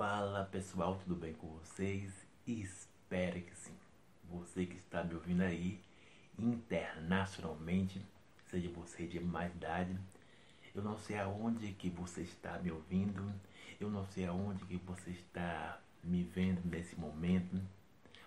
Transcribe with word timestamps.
Fala 0.00 0.46
pessoal, 0.46 0.98
tudo 1.04 1.14
bem 1.14 1.34
com 1.34 1.46
vocês? 1.46 2.10
Espero 2.46 3.38
que 3.38 3.54
sim. 3.54 3.76
Você 4.30 4.64
que 4.64 4.76
está 4.76 5.04
me 5.04 5.12
ouvindo 5.12 5.42
aí 5.42 5.78
internacionalmente, 6.38 8.00
seja 8.50 8.70
você 8.70 9.06
de 9.06 9.20
mais 9.20 9.54
idade, 9.54 9.94
eu 10.74 10.82
não 10.82 10.96
sei 10.96 11.18
aonde 11.18 11.74
que 11.74 11.90
você 11.90 12.22
está 12.22 12.58
me 12.60 12.72
ouvindo, 12.72 13.30
eu 13.78 13.90
não 13.90 14.06
sei 14.06 14.24
aonde 14.24 14.64
que 14.64 14.78
você 14.78 15.10
está 15.10 15.78
me 16.02 16.22
vendo 16.22 16.62
nesse 16.64 16.98
momento, 16.98 17.60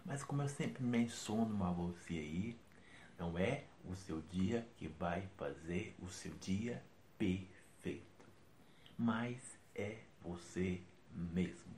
mas 0.05 0.23
como 0.23 0.43
eu 0.43 0.49
sempre 0.49 0.83
menciono 0.83 1.63
a 1.63 1.71
você 1.71 2.13
aí, 2.13 2.59
não 3.17 3.35
é 3.35 3.63
o 3.83 3.95
seu 3.95 4.21
dia 4.21 4.63
que 4.77 4.87
vai 4.87 5.27
fazer 5.37 5.95
o 6.03 6.07
seu 6.07 6.35
dia 6.35 6.83
perfeito, 7.17 8.29
mas 8.95 9.57
é 9.73 9.97
você 10.21 10.79
mesmo. 11.15 11.73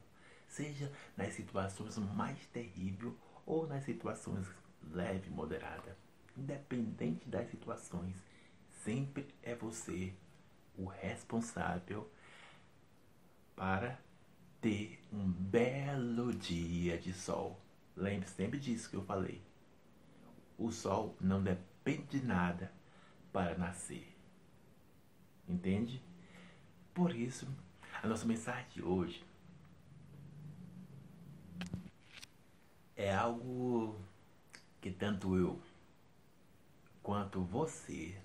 Seja 0.47 0.91
nas 1.18 1.33
situações 1.33 1.97
mais 1.97 2.46
terríveis 2.47 3.14
ou 3.46 3.68
nas 3.68 3.83
situações 3.83 4.47
leve 4.91 5.29
moderada. 5.29 5.97
Independente 6.37 7.27
das 7.29 7.50
situações, 7.50 8.15
sempre 8.83 9.27
é 9.41 9.55
você 9.55 10.13
o 10.77 10.86
responsável 10.86 12.10
para 13.55 14.00
ter 14.60 15.00
um 15.11 15.32
belo 15.32 16.33
dia 16.33 16.97
de 16.97 17.13
sol. 17.13 17.60
Lembre 17.96 18.27
sempre 18.27 18.60
disso 18.60 18.89
que 18.89 18.96
eu 18.96 19.04
falei. 19.04 19.41
O 20.57 20.71
sol 20.71 21.15
não 21.19 21.41
depende 21.41 22.19
de 22.19 22.25
nada 22.25 22.71
para 23.32 23.57
nascer. 23.57 24.13
Entende? 25.47 26.02
Por 26.93 27.15
isso, 27.15 27.47
a 28.05 28.07
nossa 28.07 28.25
mensagem 28.27 28.68
de 28.69 28.83
hoje 28.83 29.25
é 32.95 33.11
algo 33.11 33.99
que 34.80 34.91
tanto 34.91 35.35
eu 35.35 35.59
quanto 37.02 37.41
você 37.41 38.15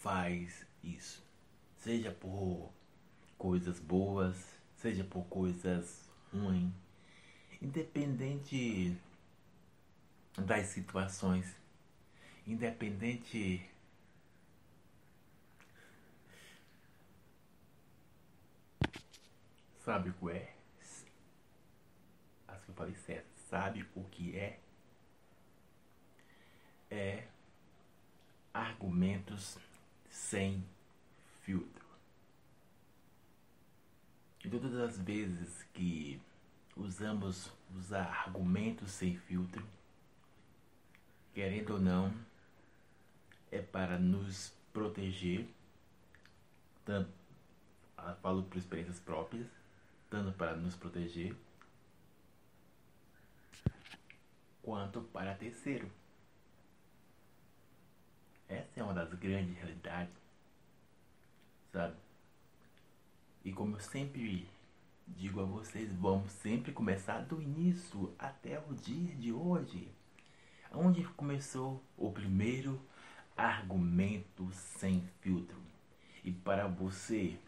faz 0.00 0.66
isso. 0.82 1.22
Seja 1.76 2.10
por 2.10 2.72
coisas 3.36 3.78
boas, 3.78 4.34
seja 4.76 5.04
por 5.04 5.26
coisas 5.26 6.08
ruins, 6.32 6.72
independente 7.60 8.96
das 10.38 10.68
situações, 10.68 11.54
independente 12.46 13.62
sabe 19.86 20.10
o 20.10 20.14
que 20.14 20.30
é? 20.32 20.52
Acho 22.48 22.64
que 22.64 22.70
eu 22.70 22.74
falei 22.74 22.94
certo. 22.96 23.28
Sabe 23.48 23.88
o 23.94 24.02
que 24.04 24.36
é? 24.36 24.58
É 26.90 27.28
argumentos 28.52 29.56
sem 30.10 30.64
filtro. 31.42 31.86
E 34.44 34.50
todas 34.50 34.74
as 34.74 34.98
vezes 34.98 35.62
que 35.72 36.20
usamos 36.76 37.52
usar 37.76 38.06
argumentos 38.26 38.90
sem 38.90 39.16
filtro, 39.16 39.64
querendo 41.32 41.74
ou 41.74 41.80
não, 41.80 42.12
é 43.52 43.62
para 43.62 43.98
nos 43.98 44.52
proteger, 44.72 45.48
tanto 46.84 47.10
falo 48.20 48.42
por 48.44 48.56
experiências 48.58 49.00
próprias, 49.00 49.46
tanto 50.08 50.32
para 50.36 50.56
nos 50.56 50.74
proteger 50.74 51.34
quanto 54.62 55.00
para 55.00 55.34
terceiro. 55.34 55.90
Essa 58.48 58.80
é 58.80 58.82
uma 58.82 58.94
das 58.94 59.12
grandes 59.14 59.56
realidades, 59.56 60.14
sabe? 61.72 61.96
E 63.44 63.52
como 63.52 63.76
eu 63.76 63.80
sempre 63.80 64.48
digo 65.06 65.40
a 65.40 65.44
vocês, 65.44 65.92
vamos 65.92 66.32
sempre 66.32 66.72
começar 66.72 67.20
do 67.20 67.40
início 67.40 68.12
até 68.18 68.58
o 68.58 68.74
dia 68.74 69.14
de 69.14 69.32
hoje. 69.32 69.88
Onde 70.72 71.04
começou 71.10 71.82
o 71.96 72.10
primeiro 72.10 72.80
argumento 73.36 74.50
sem 74.52 75.00
filtro. 75.20 75.56
E 76.24 76.32
para 76.32 76.66
você 76.66 77.38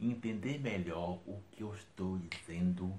entender 0.00 0.58
melhor 0.60 1.20
o 1.26 1.42
que 1.50 1.62
eu 1.62 1.74
estou 1.74 2.18
dizendo, 2.18 2.94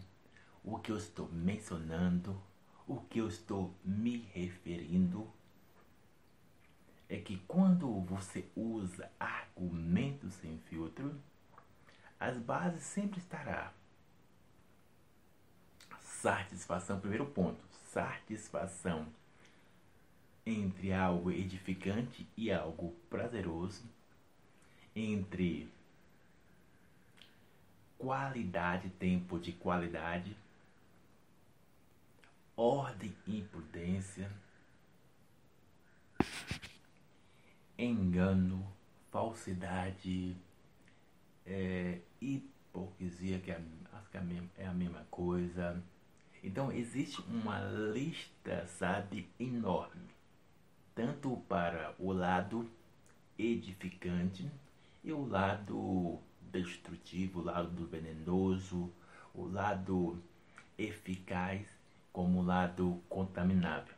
o 0.63 0.77
que 0.79 0.91
eu 0.91 0.97
estou 0.97 1.29
mencionando, 1.29 2.39
o 2.87 2.97
que 3.01 3.19
eu 3.19 3.27
estou 3.27 3.73
me 3.83 4.17
referindo, 4.33 5.27
é 7.07 7.17
que 7.17 7.37
quando 7.47 8.01
você 8.01 8.45
usa 8.55 9.11
argumentos 9.19 10.33
sem 10.33 10.57
filtro, 10.69 11.19
as 12.19 12.37
bases 12.37 12.83
sempre 12.83 13.19
estará. 13.19 13.73
Satisfação, 16.01 16.99
primeiro 16.99 17.25
ponto, 17.25 17.63
satisfação 17.91 19.07
entre 20.45 20.91
algo 20.91 21.31
edificante 21.31 22.27
e 22.35 22.51
algo 22.51 22.93
prazeroso, 23.09 23.83
entre 24.95 25.71
qualidade, 27.99 28.89
tempo 28.91 29.37
de 29.37 29.51
qualidade, 29.51 30.35
ordem 32.55 33.13
e 33.27 33.41
prudência, 33.41 34.31
engano, 37.77 38.65
falsidade, 39.11 40.35
é, 41.45 41.99
hipocrisia, 42.21 43.39
que 43.39 43.51
é, 43.51 43.61
acho 43.93 44.09
que 44.09 44.17
é 44.57 44.65
a 44.65 44.73
mesma 44.73 45.05
coisa. 45.11 45.83
Então 46.41 46.71
existe 46.71 47.21
uma 47.23 47.59
lista, 47.59 48.65
sabe, 48.67 49.29
enorme, 49.37 50.09
tanto 50.95 51.35
para 51.49 51.93
o 51.99 52.13
lado 52.13 52.69
edificante 53.37 54.49
e 55.03 55.11
o 55.11 55.27
lado 55.27 56.21
destrutivo, 56.49 57.39
o 57.39 57.43
lado 57.43 57.85
venenoso, 57.87 58.91
o 59.33 59.45
lado 59.45 60.21
eficaz, 60.77 61.65
como 62.11 62.39
o 62.39 62.43
lado 62.43 63.01
contaminável. 63.07 63.93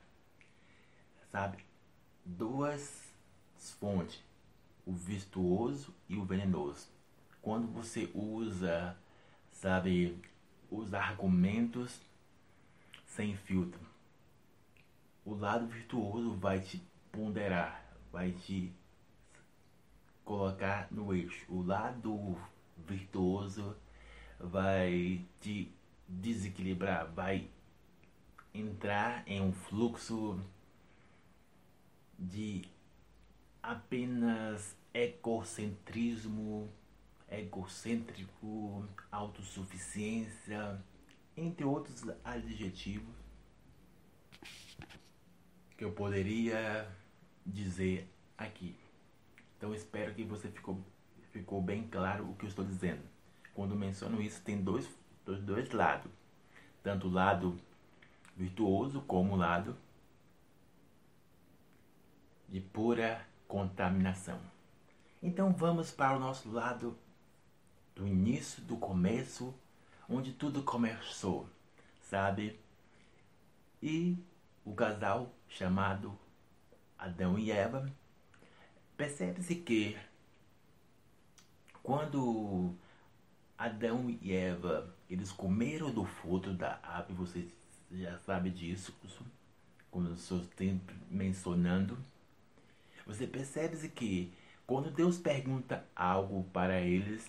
Sabe? 1.31 1.63
Duas 2.25 3.11
fontes, 3.79 4.23
o 4.85 4.93
virtuoso 4.93 5.93
e 6.07 6.17
o 6.17 6.25
venenoso. 6.25 6.87
Quando 7.41 7.67
você 7.67 8.09
usa, 8.13 8.95
sabe, 9.51 10.21
os 10.69 10.93
argumentos 10.93 11.99
sem 13.05 13.35
filtro, 13.35 13.81
o 15.25 15.33
lado 15.33 15.67
virtuoso 15.67 16.33
vai 16.35 16.59
te 16.59 16.81
ponderar, 17.11 17.83
vai 18.11 18.31
te 18.31 18.73
colocar 20.23 20.87
no 20.91 21.13
eixo. 21.13 21.45
O 21.49 21.61
lado 21.61 22.37
virtuoso 22.77 23.75
vai 24.39 25.25
te 25.39 25.71
desequilibrar, 26.07 27.07
vai 27.11 27.49
entrar 28.53 29.23
em 29.27 29.41
um 29.41 29.53
fluxo 29.53 30.39
de 32.17 32.63
apenas 33.63 34.75
egocentrismo, 34.93 36.69
egocêntrico, 37.29 38.85
autossuficiência, 39.11 40.83
entre 41.35 41.63
outros 41.65 42.03
adjetivos 42.23 43.15
que 45.77 45.85
eu 45.85 45.91
poderia 45.93 46.87
dizer 47.45 48.07
aqui. 48.37 48.75
Então 49.61 49.75
espero 49.75 50.11
que 50.15 50.23
você 50.23 50.49
ficou, 50.49 50.83
ficou 51.31 51.61
bem 51.61 51.87
claro 51.87 52.27
o 52.27 52.35
que 52.35 52.45
eu 52.45 52.49
estou 52.49 52.65
dizendo. 52.65 53.03
Quando 53.53 53.75
menciono 53.75 54.19
isso, 54.19 54.41
tem 54.41 54.59
dois, 54.59 54.89
dois, 55.23 55.39
dois 55.43 55.69
lados. 55.69 56.11
Tanto 56.81 57.07
o 57.07 57.11
lado 57.11 57.55
virtuoso 58.35 59.01
como 59.01 59.35
o 59.35 59.37
lado 59.37 59.77
de 62.49 62.59
pura 62.59 63.23
contaminação. 63.47 64.41
Então 65.21 65.53
vamos 65.53 65.91
para 65.91 66.17
o 66.17 66.19
nosso 66.19 66.51
lado 66.51 66.97
do 67.93 68.07
início, 68.07 68.63
do 68.63 68.77
começo, 68.77 69.53
onde 70.09 70.33
tudo 70.33 70.63
começou, 70.63 71.47
sabe? 72.01 72.59
E 73.79 74.17
o 74.65 74.73
casal 74.73 75.31
chamado 75.47 76.17
Adão 76.97 77.37
e 77.37 77.51
Eva 77.51 78.00
Percebe-se 79.01 79.55
que 79.55 79.97
quando 81.81 82.75
Adão 83.57 84.07
e 84.21 84.31
Eva, 84.31 84.95
eles 85.09 85.31
comeram 85.31 85.91
do 85.91 86.05
fruto 86.05 86.53
da 86.53 86.79
árvore, 86.83 87.15
vocês 87.15 87.51
já 87.91 88.19
sabem 88.19 88.53
disso, 88.53 88.95
como 89.89 90.07
eu 90.07 90.13
estou 90.13 90.39
mencionando. 91.09 91.97
Você 93.07 93.25
percebe 93.25 93.89
que 93.89 94.31
quando 94.67 94.91
Deus 94.91 95.17
pergunta 95.17 95.83
algo 95.95 96.43
para 96.53 96.79
eles, 96.79 97.27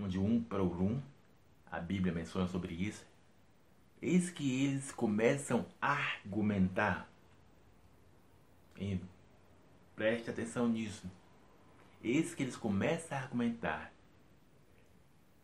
onde 0.00 0.18
um 0.18 0.42
para 0.42 0.62
um, 0.62 0.98
a 1.70 1.78
Bíblia 1.78 2.10
menciona 2.10 2.48
sobre 2.48 2.72
isso, 2.72 3.04
eis 4.00 4.30
que 4.30 4.64
eles 4.64 4.90
começam 4.92 5.66
a 5.78 5.92
argumentar. 5.92 7.06
E 8.80 8.98
preste 9.98 10.30
atenção 10.30 10.68
nisso. 10.68 11.10
Eis 12.02 12.32
que 12.32 12.44
eles 12.44 12.56
começam 12.56 13.18
a 13.18 13.20
argumentar. 13.20 13.92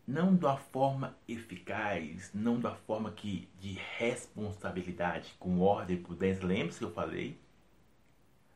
Não 0.07 0.33
da 0.33 0.55
forma 0.55 1.13
eficaz, 1.27 2.31
não 2.33 2.57
da 2.57 2.73
forma 2.73 3.11
que 3.11 3.49
de 3.59 3.73
responsabilidade, 3.97 5.35
com 5.37 5.59
ordem 5.59 5.97
e 5.97 5.99
prudência, 5.99 6.45
lembre-se 6.45 6.79
que 6.79 6.85
eu 6.85 6.93
falei, 6.93 7.37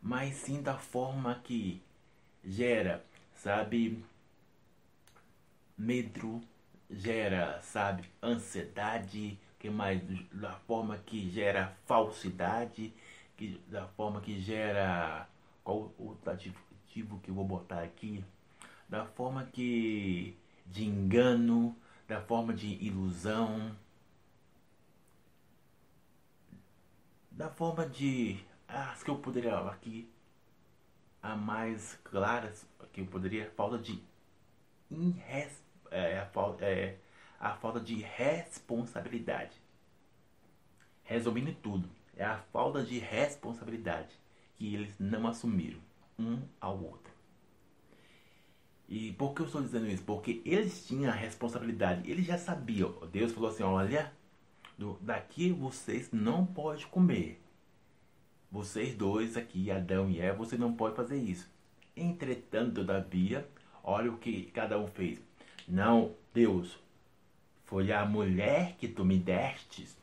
mas 0.01 0.35
sim 0.35 0.61
da 0.61 0.77
forma 0.77 1.41
que 1.43 1.81
gera, 2.45 3.03
sabe, 3.35 4.01
medo, 5.77 6.39
gera, 6.89 7.59
sabe, 7.61 8.09
ansiedade, 8.23 9.37
que 9.57 9.69
mais 9.69 10.01
da 10.31 10.53
forma 10.53 10.97
que 10.99 11.29
gera 11.29 11.75
falsidade, 11.85 12.93
que 13.35 13.59
da 13.67 13.87
forma 13.87 14.21
que 14.21 14.39
gera 14.39 15.27
qual 15.69 15.93
o 15.99 16.17
adjetivo 16.25 17.19
que 17.19 17.29
eu 17.29 17.35
vou 17.35 17.45
botar 17.45 17.83
aqui, 17.83 18.25
da 18.87 19.05
forma 19.05 19.45
que 19.45 20.35
de 20.65 20.83
engano, 20.83 21.75
da 22.07 22.19
forma 22.19 22.51
de 22.51 22.67
ilusão, 22.83 23.75
da 27.29 27.49
forma 27.51 27.87
de 27.87 28.43
as 28.67 29.03
que 29.03 29.11
eu 29.11 29.19
poderia 29.19 29.59
aqui 29.59 30.11
a 31.21 31.35
mais 31.35 31.99
claras 32.03 32.67
que 32.91 33.01
eu 33.01 33.05
poderia 33.05 33.51
falta 33.51 33.77
de 33.77 34.01
inres, 34.89 35.63
é, 35.91 36.17
a, 36.17 36.65
é, 36.65 36.97
a 37.39 37.53
falta 37.57 37.79
de 37.79 37.95
responsabilidade. 37.95 39.55
Resumindo 41.03 41.53
tudo 41.53 41.87
é 42.17 42.25
a 42.25 42.39
falta 42.51 42.83
de 42.83 42.97
responsabilidade 42.97 44.17
que 44.59 44.75
eles 44.75 44.93
não 44.99 45.25
assumiram 45.25 45.79
um 46.19 46.39
ao 46.61 46.79
outro 46.79 47.09
e 48.89 49.11
por 49.13 49.35
que 49.35 49.43
eu 49.43 49.45
estou 49.45 49.61
dizendo 49.61 49.87
isso? 49.87 50.01
Porque 50.01 50.41
eles 50.43 50.87
tinham 50.87 51.11
a 51.11 51.15
responsabilidade, 51.15 52.09
eles 52.09 52.25
já 52.25 52.39
sabiam. 52.39 52.95
Deus 53.11 53.31
falou 53.31 53.51
assim: 53.51 53.61
olha, 53.61 54.11
daqui 54.99 55.51
vocês 55.51 56.11
não 56.11 56.43
podem 56.43 56.87
comer. 56.87 57.39
Vocês 58.51 58.95
dois 58.95 59.37
aqui, 59.37 59.69
Adão 59.69 60.09
e 60.09 60.19
Eva, 60.19 60.39
você 60.39 60.57
não 60.57 60.73
pode 60.73 60.95
fazer 60.95 61.17
isso. 61.17 61.47
Entretanto, 61.95 62.75
todavia, 62.75 63.47
olha 63.83 64.11
o 64.11 64.17
que 64.17 64.45
cada 64.45 64.79
um 64.79 64.87
fez. 64.87 65.21
Não, 65.67 66.15
Deus, 66.33 66.79
foi 67.65 67.91
a 67.91 68.03
mulher 68.05 68.75
que 68.77 68.87
tu 68.87 69.05
me 69.05 69.19
destes. 69.19 69.95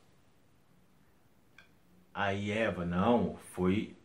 Aí 2.15 2.53
Eva, 2.53 2.87
não, 2.87 3.37
foi, 3.53 3.97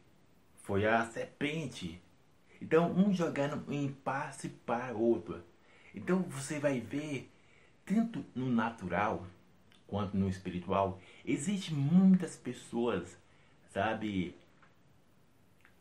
foi 0.72 0.88
a 0.88 1.06
serpente. 1.06 2.02
Então, 2.62 2.94
um 2.94 3.14
jogando 3.14 3.70
em 3.74 3.92
passe 3.92 4.48
para 4.48 4.94
outro. 4.94 5.44
Então, 5.94 6.22
você 6.22 6.60
vai 6.60 6.80
ver, 6.80 7.30
tanto 7.86 8.24
no 8.34 8.50
natural 8.50 9.28
quanto 9.86 10.16
no 10.16 10.30
espiritual, 10.30 10.98
existe 11.26 11.74
muitas 11.74 12.38
pessoas 12.38 13.18
sabe? 13.74 14.34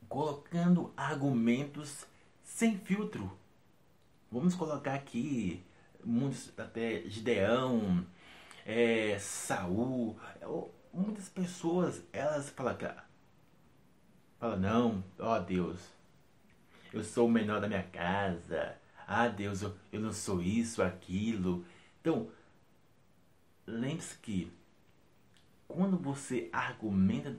Colocando 0.08 0.92
argumentos 0.96 2.04
sem 2.42 2.76
filtro. 2.76 3.30
Vamos 4.28 4.56
colocar 4.56 4.94
aqui 4.94 5.62
muitos 6.02 6.52
até 6.58 7.02
Gideão, 7.06 8.04
é, 8.66 9.16
Saul, 9.20 10.18
muitas 10.92 11.28
pessoas 11.28 12.02
elas 12.12 12.50
falam, 12.50 12.76
falam 14.40 14.58
não, 14.58 15.04
ó 15.18 15.38
Deus, 15.38 15.78
eu 16.92 17.04
sou 17.04 17.28
o 17.28 17.30
menor 17.30 17.60
da 17.60 17.68
minha 17.68 17.84
casa, 17.84 18.76
ah 19.06 19.28
Deus, 19.28 19.62
eu, 19.62 19.76
eu 19.92 20.00
não 20.00 20.12
sou 20.12 20.42
isso, 20.42 20.82
aquilo. 20.82 21.64
Então, 22.00 22.28
lembre-se 23.66 24.16
que 24.18 24.50
quando 25.68 25.96
você 25.96 26.48
argumenta 26.52 27.38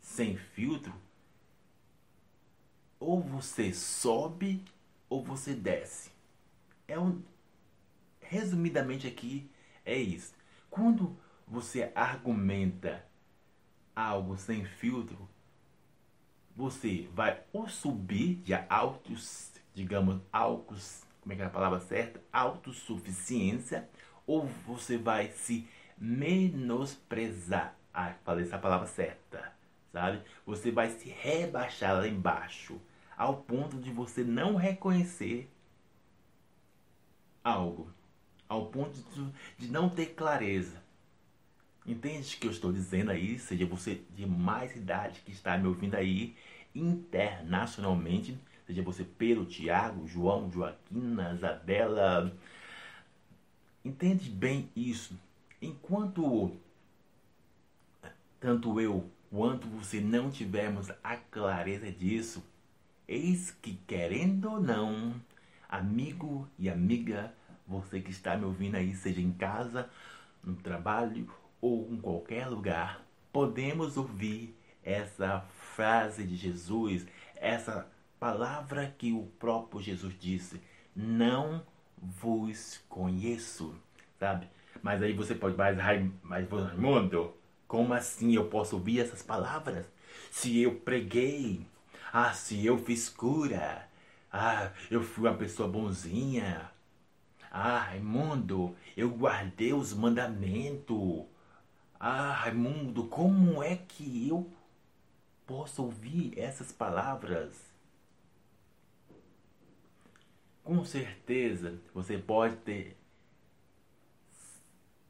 sem 0.00 0.36
filtro, 0.36 0.94
ou 2.98 3.22
você 3.22 3.72
sobe 3.72 4.62
ou 5.08 5.24
você 5.24 5.54
desce. 5.54 6.10
É 6.86 6.98
um 6.98 7.22
resumidamente 8.20 9.06
aqui 9.06 9.50
é 9.84 9.96
isso. 9.96 10.34
Quando 10.68 11.16
você 11.46 11.90
argumenta 11.94 13.04
algo 13.96 14.36
sem 14.36 14.64
filtro, 14.64 15.28
você 16.56 17.08
vai 17.14 17.40
ou 17.52 17.68
subir 17.68 18.36
de 18.36 18.54
altos, 18.68 19.52
digamos, 19.74 20.20
altos, 20.32 21.02
como 21.20 21.32
é 21.32 21.36
que 21.36 21.42
é 21.42 21.46
a 21.46 21.50
palavra 21.50 21.80
certa? 21.80 22.20
Autossuficiência, 22.32 23.88
ou 24.26 24.46
você 24.66 24.96
vai 24.96 25.28
se 25.30 25.68
menosprezar. 25.98 27.76
Ah, 27.92 28.14
falei 28.24 28.44
essa 28.44 28.58
palavra 28.58 28.86
certa, 28.86 29.52
sabe? 29.92 30.22
Você 30.46 30.70
vai 30.70 30.90
se 30.90 31.08
rebaixar 31.08 31.94
lá 31.94 32.06
embaixo, 32.06 32.80
ao 33.16 33.36
ponto 33.36 33.76
de 33.78 33.90
você 33.90 34.24
não 34.24 34.56
reconhecer 34.56 35.50
algo, 37.44 37.92
ao 38.48 38.66
ponto 38.66 38.98
de, 39.12 39.32
de 39.58 39.72
não 39.72 39.88
ter 39.88 40.14
clareza. 40.14 40.82
Entende 41.86 42.34
o 42.34 42.38
que 42.38 42.46
eu 42.46 42.50
estou 42.50 42.72
dizendo 42.72 43.10
aí? 43.10 43.38
Seja 43.38 43.66
você 43.66 44.02
de 44.14 44.26
mais 44.26 44.74
idade 44.76 45.20
que 45.24 45.32
está 45.32 45.56
me 45.56 45.66
ouvindo 45.66 45.94
aí 45.94 46.36
internacionalmente, 46.74 48.38
seja 48.66 48.82
você 48.82 49.04
Pedro, 49.04 49.44
Tiago, 49.44 50.06
João, 50.06 50.50
Joaquina, 50.50 51.34
Isabela. 51.34 52.32
Entende 53.84 54.30
bem 54.30 54.68
isso? 54.76 55.18
Enquanto 55.60 56.56
tanto 58.38 58.80
eu 58.80 59.10
quanto 59.30 59.68
você 59.68 60.00
não 60.00 60.30
tivermos 60.30 60.90
a 61.04 61.16
clareza 61.16 61.90
disso, 61.90 62.42
eis 63.06 63.50
que 63.62 63.74
querendo 63.86 64.50
ou 64.50 64.60
não, 64.60 65.14
amigo 65.68 66.48
e 66.58 66.68
amiga, 66.68 67.32
você 67.66 68.00
que 68.00 68.10
está 68.10 68.36
me 68.36 68.44
ouvindo 68.44 68.76
aí, 68.76 68.94
seja 68.94 69.20
em 69.20 69.32
casa, 69.32 69.88
no 70.42 70.56
trabalho 70.56 71.28
ou 71.60 71.88
em 71.90 71.96
qualquer 71.96 72.46
lugar, 72.48 73.04
podemos 73.32 73.96
ouvir 73.96 74.56
essa 74.82 75.44
frase 75.74 76.24
de 76.24 76.36
Jesus, 76.36 77.06
essa 77.36 77.86
palavra 78.18 78.94
que 78.98 79.12
o 79.12 79.26
próprio 79.38 79.82
Jesus 79.82 80.14
disse: 80.18 80.60
Não 80.94 81.62
vos 81.96 82.82
conheço, 82.88 83.74
sabe? 84.18 84.48
Mas 84.82 85.02
aí 85.02 85.12
você 85.12 85.34
pode, 85.34 85.56
mas, 85.56 85.76
mas 86.22 86.48
Raimundo, 86.48 87.34
como 87.68 87.92
assim 87.92 88.34
eu 88.34 88.46
posso 88.46 88.76
ouvir 88.76 89.00
essas 89.00 89.22
palavras? 89.22 89.86
Se 90.30 90.60
eu 90.60 90.74
preguei, 90.76 91.66
ah, 92.12 92.32
se 92.32 92.64
eu 92.64 92.78
fiz 92.78 93.08
cura, 93.08 93.88
ah, 94.32 94.70
eu 94.90 95.02
fui 95.02 95.28
uma 95.28 95.36
pessoa 95.36 95.68
bonzinha, 95.68 96.70
ah, 97.50 97.78
Raimundo, 97.78 98.76
eu 98.96 99.10
guardei 99.10 99.72
os 99.72 99.92
mandamentos. 99.92 101.24
Ah, 102.02 102.32
Raimundo, 102.32 103.06
como 103.08 103.62
é 103.62 103.76
que 103.76 104.26
eu 104.26 104.50
posso 105.46 105.82
ouvir 105.82 106.32
essas 106.38 106.72
palavras? 106.72 107.54
Com 110.64 110.82
certeza 110.82 111.78
você 111.92 112.16
pode 112.16 112.56
ter 112.56 112.96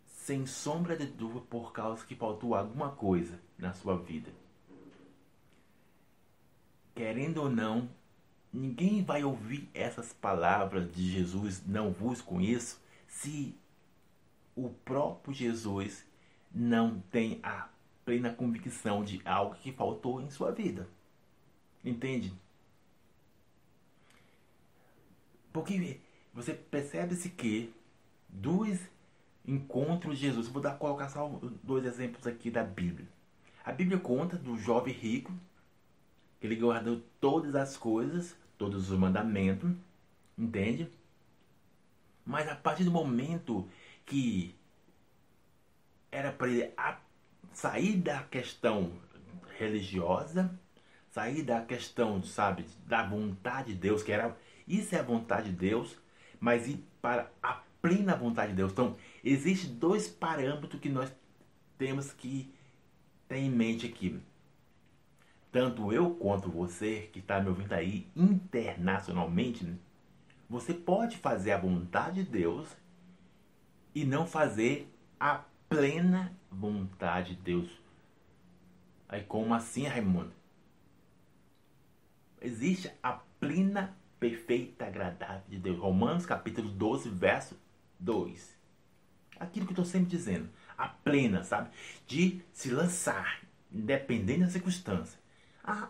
sem 0.09 0.45
sombra 0.47 0.97
de 0.97 1.07
dúvida 1.07 1.47
por 1.49 1.73
causa 1.73 2.05
que 2.05 2.17
faltou 2.17 2.57
alguma 2.57 2.91
coisa 2.91 3.41
na 3.57 3.73
sua 3.73 3.97
vida. 3.97 4.33
Querendo 6.93 7.43
ou 7.43 7.49
não, 7.49 7.89
ninguém 8.53 9.05
vai 9.05 9.23
ouvir 9.23 9.71
essas 9.73 10.13
palavras 10.13 10.91
de 10.93 11.09
Jesus, 11.09 11.65
não 11.65 11.93
vos 11.93 12.21
conheço, 12.21 12.83
se 13.07 13.57
o 14.57 14.71
próprio 14.71 15.33
Jesus 15.33 16.10
não 16.53 17.01
tem 17.11 17.41
a 17.43 17.69
plena 18.05 18.33
convicção 18.33 19.05
de 19.05 19.21
algo 19.25 19.55
que 19.55 19.73
faltou 19.73 20.21
em 20.21 20.31
sua 20.31 20.51
vida. 20.51 20.89
Entende? 21.85 22.33
Porque 25.53 26.01
você 26.33 26.55
percebe-se 26.55 27.31
que 27.31 27.73
dos 28.29 28.79
encontros 29.47 30.19
de 30.19 30.27
Jesus, 30.27 30.49
vou 30.49 30.63
dar 30.63 30.79
colocar 30.79 31.09
só 31.09 31.29
dois 31.63 31.85
exemplos 31.85 32.27
aqui 32.27 32.51
da 32.51 32.63
Bíblia. 32.63 33.09
A 33.65 33.73
Bíblia 33.73 33.99
conta 33.99 34.37
do 34.37 34.57
jovem 34.57 34.95
rico, 34.95 35.33
que 36.41 36.47
ele 36.47 36.57
guardou 36.57 37.03
todas 37.21 37.55
as 37.55 37.77
coisas, 37.77 38.37
todos 38.57 38.91
os 38.91 38.99
mandamentos, 38.99 39.71
entende? 40.39 40.91
Mas 42.25 42.49
a 42.49 42.55
partir 42.55 42.85
do 42.85 42.91
momento 42.91 43.69
que 44.07 44.55
era 46.11 46.33
para 46.33 46.49
ele 46.49 46.73
sair 47.53 47.97
da 47.97 48.23
questão 48.25 48.93
religiosa, 49.59 50.59
sair 51.11 51.43
da 51.43 51.61
questão, 51.61 52.23
sabe, 52.23 52.67
da 52.87 53.07
vontade 53.07 53.75
de 53.75 53.79
Deus, 53.79 54.03
que 54.03 54.13
era 54.13 54.37
isso 54.67 54.95
é 54.95 55.01
a 55.01 55.03
vontade 55.03 55.51
de 55.51 55.57
Deus, 55.57 55.97
mas 56.39 56.69
ir 56.69 56.85
para 57.03 57.31
a 57.43 57.61
plena 57.83 58.15
vontade 58.15 58.53
de 58.53 58.57
Deus. 58.57 58.73
Então, 58.73 58.97
existem 59.25 59.75
dois 59.75 60.09
parâmetros 60.09 60.81
que 60.81 60.89
nós 60.89 61.13
temos 61.77 62.13
que 62.13 62.55
ter 63.27 63.39
em 63.39 63.51
mente 63.51 63.87
aqui. 63.87 64.21
Tanto 65.51 65.93
eu 65.93 66.11
quanto 66.15 66.49
você 66.49 67.09
que 67.13 67.19
está 67.19 67.41
me 67.41 67.49
ouvindo 67.49 67.73
aí 67.73 68.07
internacionalmente, 68.15 69.67
você 70.49 70.73
pode 70.73 71.17
fazer 71.17 71.53
a 71.53 71.59
vontade 71.59 72.23
de 72.23 72.31
Deus 72.31 72.69
e 73.95 74.05
não 74.05 74.27
fazer 74.27 74.89
a 75.19 75.45
plena 75.71 76.37
vontade 76.51 77.37
de 77.37 77.43
Deus. 77.43 77.71
Aí 79.09 79.23
como 79.23 79.55
assim, 79.55 79.87
Raimundo? 79.87 80.33
Existe 82.41 82.91
a 83.01 83.13
plena, 83.39 83.97
perfeita, 84.19 84.87
agradável 84.87 85.45
de 85.49 85.59
Deus. 85.59 85.79
Romanos 85.79 86.27
capítulo 86.27 86.69
12, 86.71 87.09
verso 87.11 87.57
2. 88.01 88.59
Aquilo 89.39 89.65
que 89.65 89.71
eu 89.71 89.75
estou 89.75 89.85
sempre 89.85 90.11
dizendo. 90.11 90.51
A 90.77 90.89
plena, 90.89 91.45
sabe? 91.45 91.71
De 92.05 92.43
se 92.53 92.71
lançar, 92.71 93.41
independente 93.71 94.41
da 94.41 94.51
circunstância. 94.51 95.21
Ah, 95.63 95.89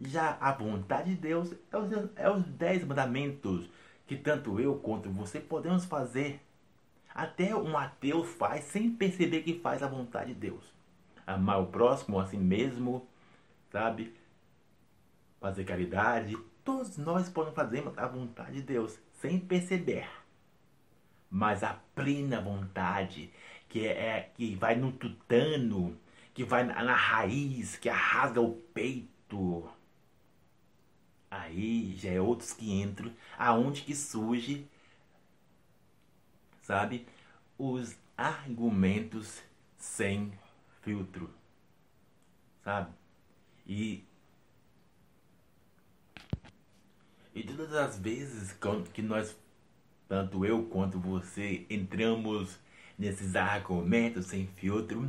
já 0.00 0.38
a 0.40 0.52
vontade 0.52 1.14
de 1.14 1.20
Deus 1.20 1.52
é 1.72 1.76
os, 1.76 1.90
é 2.14 2.30
os 2.30 2.44
dez 2.44 2.84
mandamentos 2.84 3.68
que 4.06 4.16
tanto 4.16 4.60
eu 4.60 4.76
quanto 4.76 5.10
você 5.10 5.40
podemos 5.40 5.84
fazer. 5.84 6.45
Até 7.16 7.56
um 7.56 7.78
ateu 7.78 8.22
faz 8.22 8.64
sem 8.64 8.90
perceber 8.90 9.40
que 9.40 9.58
faz 9.58 9.82
a 9.82 9.88
vontade 9.88 10.34
de 10.34 10.38
Deus. 10.38 10.70
Amar 11.26 11.62
o 11.62 11.68
próximo 11.68 12.20
a 12.20 12.26
si 12.26 12.36
mesmo, 12.36 13.08
sabe? 13.72 14.14
Fazer 15.40 15.64
caridade. 15.64 16.36
Todos 16.62 16.98
nós 16.98 17.30
podemos 17.30 17.56
fazer 17.56 17.90
a 17.96 18.06
vontade 18.06 18.56
de 18.56 18.62
Deus 18.62 18.98
sem 19.14 19.40
perceber. 19.40 20.06
Mas 21.30 21.64
a 21.64 21.80
plena 21.94 22.38
vontade, 22.38 23.32
que 23.66 23.86
é, 23.86 23.92
é 23.92 24.30
que 24.34 24.54
vai 24.54 24.74
no 24.74 24.92
tutano, 24.92 25.98
que 26.34 26.44
vai 26.44 26.64
na, 26.64 26.94
raiz, 26.94 27.76
que 27.76 27.88
arrasga 27.88 28.42
o 28.42 28.56
peito, 28.74 29.66
Aí 31.30 31.96
já 31.96 32.10
é 32.10 32.20
outros 32.20 32.52
que 32.52 32.72
entram, 32.72 33.10
aonde 33.38 33.82
que 33.82 33.94
surge, 33.94 34.66
sabe, 36.66 37.06
os 37.56 37.96
argumentos 38.16 39.40
sem 39.78 40.32
filtro, 40.82 41.32
sabe? 42.64 42.92
E 43.64 44.04
e 47.32 47.42
todas 47.44 47.72
as 47.74 47.98
vezes 47.98 48.56
que 48.92 49.02
nós, 49.02 49.36
tanto 50.08 50.44
eu 50.44 50.64
quanto 50.64 50.98
você, 50.98 51.64
entramos 51.70 52.58
nesses 52.98 53.36
argumentos 53.36 54.26
sem 54.26 54.48
filtro, 54.48 55.08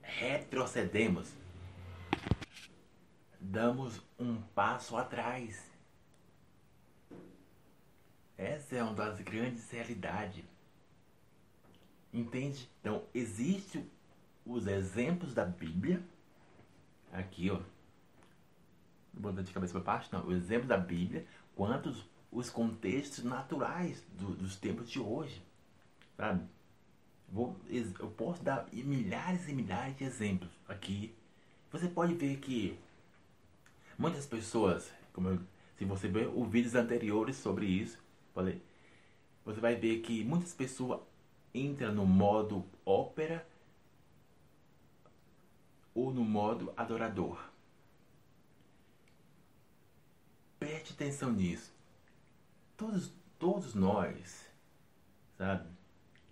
retrocedemos 0.00 1.32
damos 3.38 4.00
um 4.18 4.40
passo 4.54 4.96
atrás. 4.96 5.69
Essa 8.40 8.76
é 8.76 8.82
uma 8.82 8.94
das 8.94 9.20
grandes 9.20 9.70
realidades. 9.70 10.44
Entende? 12.12 12.68
Então, 12.80 13.04
existem 13.12 13.88
os 14.46 14.66
exemplos 14.66 15.34
da 15.34 15.44
Bíblia. 15.44 16.02
Aqui, 17.12 17.50
ó. 17.50 17.60
Dar 19.12 19.42
de 19.42 19.52
cabeça 19.52 19.74
para 19.74 19.82
baixo, 19.82 20.08
não. 20.10 20.26
O 20.26 20.32
exemplo 20.32 20.66
da 20.66 20.78
Bíblia, 20.78 21.26
quanto 21.54 21.94
os 22.32 22.48
contextos 22.48 23.24
naturais 23.24 24.02
do, 24.16 24.34
dos 24.34 24.56
tempos 24.56 24.90
de 24.90 24.98
hoje. 24.98 25.42
Sabe? 26.16 26.42
Vou, 27.28 27.54
eu 27.68 28.10
posso 28.10 28.42
dar 28.42 28.66
milhares 28.72 29.48
e 29.48 29.52
milhares 29.52 29.96
de 29.98 30.04
exemplos 30.04 30.50
aqui. 30.66 31.14
Você 31.70 31.88
pode 31.88 32.14
ver 32.14 32.38
que 32.38 32.78
Muitas 34.00 34.24
pessoas, 34.24 34.90
como 35.12 35.28
eu, 35.28 35.38
se 35.76 35.84
você 35.84 36.08
ver 36.08 36.30
os 36.34 36.48
vídeos 36.48 36.74
anteriores 36.74 37.36
sobre 37.36 37.66
isso, 37.66 37.98
falei, 38.34 38.62
você 39.44 39.60
vai 39.60 39.74
ver 39.74 40.00
que 40.00 40.24
muitas 40.24 40.52
pessoas 40.52 41.00
entram 41.54 41.92
no 41.92 42.06
modo 42.06 42.64
ópera 42.84 43.46
ou 45.94 46.12
no 46.12 46.24
modo 46.24 46.72
adorador. 46.76 47.50
Preste 50.58 50.92
atenção 50.92 51.32
nisso. 51.32 51.72
Todos, 52.76 53.12
todos 53.38 53.74
nós, 53.74 54.46
sabe, 55.36 55.68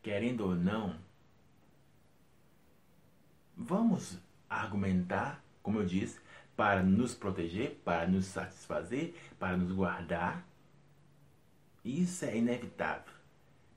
querendo 0.03 0.47
ou 0.47 0.55
não, 0.55 0.99
vamos 3.57 4.19
argumentar, 4.49 5.43
como 5.63 5.81
eu 5.81 5.87
disse, 5.87 6.21
para 6.57 6.83
nos 6.83 7.15
proteger, 7.15 7.77
para 7.85 8.07
nos 8.07 8.27
satisfazer, 8.27 9.15
para 9.39 9.57
nos 9.57 9.73
guardar. 9.73 10.48
Isso 11.89 12.27
é 12.27 12.37
inevitável. 12.37 13.15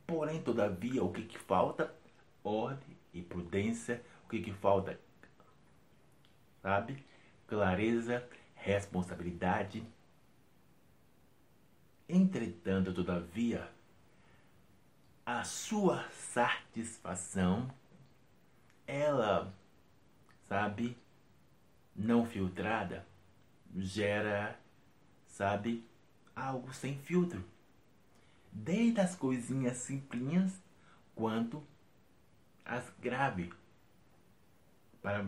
Porém, 0.05 0.43
todavia, 0.43 1.01
o 1.01 1.13
que, 1.13 1.23
que 1.23 1.39
falta? 1.39 1.95
Ordem 2.43 2.97
e 3.13 3.21
prudência. 3.21 4.03
O 4.25 4.27
que, 4.27 4.41
que 4.41 4.51
falta? 4.51 4.99
Sabe? 6.61 7.05
Clareza, 7.47 8.27
responsabilidade. 8.53 9.81
Entretanto, 12.09 12.93
todavia, 12.93 13.71
a 15.25 15.45
sua 15.45 16.03
satisfação, 16.09 17.73
ela, 18.85 19.53
sabe, 20.49 20.97
não 21.95 22.25
filtrada 22.25 23.07
gera, 23.73 24.59
sabe, 25.27 25.87
algo 26.35 26.73
sem 26.73 26.97
filtro. 26.97 27.41
Desde 28.51 28.99
as 28.99 29.15
coisinhas 29.15 29.77
simplinhas 29.77 30.51
quanto 31.15 31.63
as 32.65 32.83
graves. 32.99 33.49
Para 35.01 35.25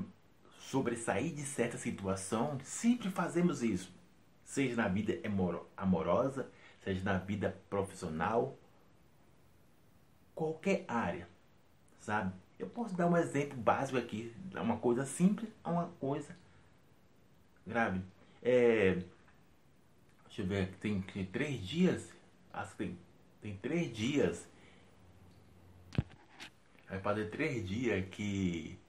sobressair 0.59 1.33
de 1.33 1.43
certa 1.43 1.77
situação, 1.77 2.59
sempre 2.63 3.09
fazemos 3.09 3.63
isso. 3.63 3.91
Seja 4.43 4.75
na 4.75 4.87
vida 4.87 5.19
amorosa, 5.75 6.49
seja 6.83 7.03
na 7.03 7.17
vida 7.17 7.57
profissional, 7.69 8.57
qualquer 10.35 10.85
área, 10.87 11.27
sabe? 11.99 12.33
Eu 12.59 12.67
posso 12.69 12.95
dar 12.95 13.07
um 13.07 13.17
exemplo 13.17 13.57
básico 13.57 13.97
aqui, 13.97 14.33
uma 14.53 14.77
coisa 14.77 15.05
simples 15.05 15.49
a 15.63 15.71
uma 15.71 15.87
coisa 15.99 16.35
grave. 17.65 18.01
É, 18.41 19.01
deixa 20.25 20.41
eu 20.41 20.45
ver, 20.45 20.75
tem 20.75 21.01
três 21.01 21.65
dias. 21.65 22.11
Acho 22.51 22.71
que 22.71 22.77
tem, 22.77 22.97
tem 23.43 23.57
três 23.57 23.93
dias. 23.93 24.47
Vai 26.89 26.99
fazer 27.01 27.29
três 27.29 27.67
dias 27.67 28.07
que 28.09 28.79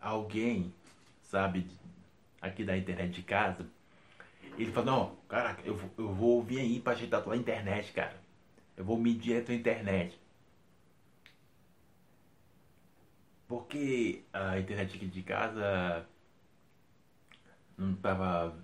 alguém, 0.00 0.74
sabe, 1.22 1.70
aqui 2.40 2.64
da 2.64 2.76
internet 2.76 3.12
de 3.12 3.22
casa, 3.22 3.64
ele 4.58 4.72
falou, 4.72 4.84
não, 4.84 5.16
cara, 5.28 5.56
eu, 5.64 5.78
eu 5.96 6.12
vou 6.12 6.42
vir 6.42 6.58
aí 6.58 6.80
pra 6.80 6.94
ajeitar 6.94 7.20
a 7.20 7.22
tua 7.22 7.36
internet, 7.36 7.92
cara. 7.92 8.20
Eu 8.76 8.84
vou 8.84 8.98
medir 8.98 9.40
a 9.40 9.44
tua 9.44 9.54
internet. 9.54 10.18
Porque 13.46 14.24
a 14.32 14.58
internet 14.58 14.96
aqui 14.96 15.06
de 15.06 15.22
casa 15.22 16.06
não 17.76 17.94
tava. 17.94 18.56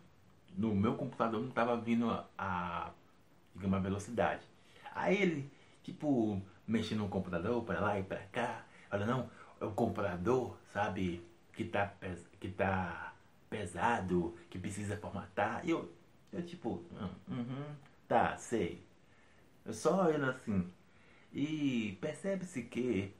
No 0.57 0.75
meu 0.75 0.97
computador 0.97 1.40
não 1.40 1.50
tava 1.50 1.76
vindo 1.76 2.11
a, 2.37 2.90
digamos, 3.54 3.78
a 3.78 3.83
velocidade. 3.83 4.42
Aí 4.98 5.22
ele, 5.22 5.52
tipo, 5.82 6.42
mexendo 6.66 7.00
no 7.00 7.08
computador 7.08 7.64
para 7.64 7.80
lá 7.80 7.98
e 7.98 8.02
para 8.02 8.18
cá. 8.26 8.64
Olha, 8.90 9.06
não, 9.06 9.30
é 9.60 9.64
o 9.64 9.70
computador, 9.72 10.58
sabe, 10.72 11.24
que 11.52 11.64
tá, 11.64 11.94
que 12.40 12.48
tá 12.48 13.14
pesado, 13.48 14.36
que 14.50 14.58
precisa 14.58 14.96
formatar. 14.96 15.64
E 15.64 15.70
eu, 15.70 15.92
eu 16.32 16.44
tipo, 16.44 16.84
hum, 16.92 17.10
uhum, 17.28 17.76
tá, 18.08 18.36
sei. 18.36 18.84
Só 19.70 20.06
olhando 20.06 20.26
assim. 20.30 20.72
E 21.32 21.96
percebe-se 22.00 22.62
que, 22.64 23.14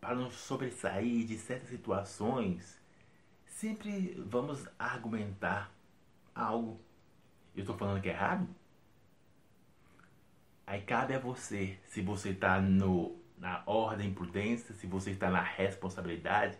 para 0.00 0.14
nos 0.14 0.34
sobressair 0.34 1.24
de 1.26 1.38
certas 1.38 1.68
situações, 1.68 2.80
sempre 3.46 4.14
vamos 4.26 4.66
argumentar 4.78 5.72
algo. 6.34 6.80
Eu 7.54 7.60
estou 7.60 7.76
falando 7.76 8.02
que 8.02 8.08
é 8.08 8.12
errado? 8.12 8.48
Aí 10.66 10.80
cabe 10.80 11.14
a 11.14 11.18
você, 11.18 11.78
se 11.84 12.02
você 12.02 12.30
está 12.30 12.60
na 12.60 13.62
ordem 13.66 14.12
prudência, 14.12 14.74
se 14.74 14.86
você 14.86 15.12
está 15.12 15.30
na 15.30 15.40
responsabilidade, 15.40 16.58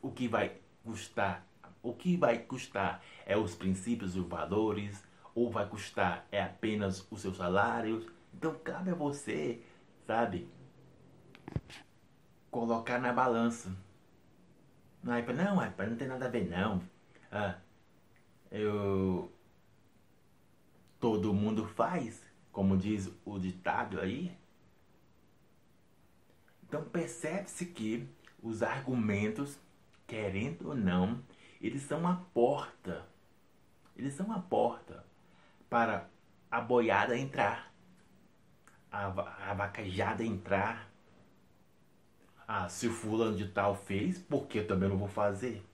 o 0.00 0.10
que 0.10 0.26
vai 0.26 0.56
custar, 0.82 1.46
o 1.82 1.92
que 1.92 2.16
vai 2.16 2.38
custar 2.38 3.02
é 3.26 3.36
os 3.36 3.54
princípios 3.54 4.16
e 4.16 4.18
os 4.20 4.26
valores, 4.26 5.04
ou 5.34 5.50
vai 5.50 5.68
custar 5.68 6.26
é 6.32 6.42
apenas 6.42 7.06
os 7.10 7.20
seus 7.20 7.36
salários. 7.36 8.06
Então 8.32 8.54
cabe 8.54 8.90
a 8.90 8.94
você, 8.94 9.60
sabe, 10.06 10.48
colocar 12.50 12.98
na 12.98 13.12
balança. 13.12 13.76
Não, 15.02 15.12
é 15.12 15.32
não, 15.32 15.62
é 15.62 15.72
não 15.86 15.96
tem 15.96 16.08
nada 16.08 16.26
a 16.26 16.30
ver 16.30 16.48
não. 16.48 16.80
Ah, 17.30 17.56
eu 18.50 19.30
todo 20.98 21.34
mundo 21.34 21.66
faz, 21.66 22.22
como 22.54 22.76
diz 22.76 23.10
o 23.24 23.36
ditado 23.36 24.00
aí. 24.00 24.32
Então 26.62 26.84
percebe-se 26.84 27.66
que 27.66 28.08
os 28.40 28.62
argumentos, 28.62 29.58
querendo 30.06 30.68
ou 30.68 30.74
não, 30.74 31.20
eles 31.60 31.82
são 31.82 32.06
a 32.06 32.14
porta. 32.32 33.04
Eles 33.96 34.14
são 34.14 34.32
a 34.32 34.38
porta 34.38 35.04
para 35.68 36.08
a 36.48 36.60
boiada 36.60 37.18
entrar, 37.18 37.72
a, 38.90 39.06
a 39.50 39.54
vaquejada 39.54 40.24
entrar. 40.24 40.88
Ah, 42.46 42.68
se 42.68 42.86
o 42.86 42.92
fulano 42.92 43.36
de 43.36 43.48
tal 43.48 43.74
fez, 43.74 44.18
por 44.18 44.46
que 44.46 44.58
eu 44.58 44.66
também 44.66 44.88
não 44.88 44.96
vou 44.96 45.08
fazer? 45.08 45.64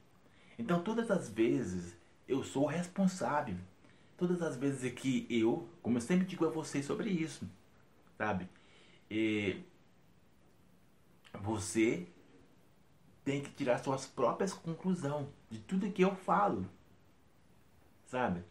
Então 0.58 0.82
todas 0.82 1.10
as 1.10 1.28
vezes 1.28 1.94
eu 2.26 2.42
sou 2.42 2.64
responsável 2.64 3.56
todas 4.20 4.42
as 4.42 4.54
vezes 4.54 4.92
que 4.92 5.26
eu, 5.30 5.66
como 5.80 5.96
eu 5.96 6.02
sempre 6.02 6.26
digo 6.26 6.46
a 6.46 6.50
vocês 6.50 6.84
sobre 6.84 7.08
isso, 7.08 7.50
sabe? 8.18 8.46
E 9.10 9.62
você 11.40 12.06
tem 13.24 13.42
que 13.42 13.50
tirar 13.50 13.78
suas 13.78 14.04
próprias 14.04 14.52
conclusões 14.52 15.26
de 15.48 15.58
tudo 15.60 15.90
que 15.90 16.02
eu 16.02 16.14
falo, 16.14 16.68
sabe? 18.08 18.44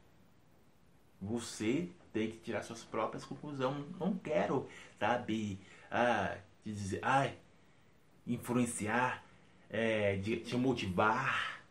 Você 1.22 1.88
tem 2.12 2.32
que 2.32 2.38
tirar 2.38 2.64
suas 2.64 2.84
próprias 2.84 3.24
conclusões. 3.24 3.86
Não 4.00 4.18
quero, 4.18 4.68
sabe, 5.00 5.60
ah, 5.92 6.36
dizer, 6.66 7.00
ah, 7.04 7.32
influenciar, 8.26 9.24
é, 9.70 10.16
de, 10.16 10.38
te 10.38 10.58
motivar, 10.58 11.62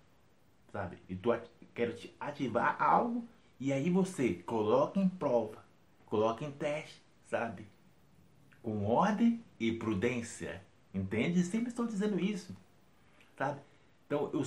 sabe? 0.70 0.98
E 1.08 1.16
tu, 1.16 1.30
quero 1.74 1.96
te 1.96 2.14
ativar 2.20 2.80
algo 2.80 3.26
e 3.60 3.72
aí 3.72 3.90
você 3.90 4.34
coloca 4.34 5.00
em 5.00 5.08
prova, 5.08 5.64
coloca 6.06 6.44
em 6.44 6.52
teste, 6.52 7.02
sabe? 7.26 7.66
Com 8.62 8.86
ordem 8.86 9.42
e 9.58 9.72
prudência. 9.72 10.62
Entende? 10.94 11.42
Sempre 11.42 11.68
estou 11.68 11.86
dizendo 11.86 12.18
isso. 12.20 12.56
Sabe? 13.36 13.60
Então 14.06 14.30
eu, 14.32 14.44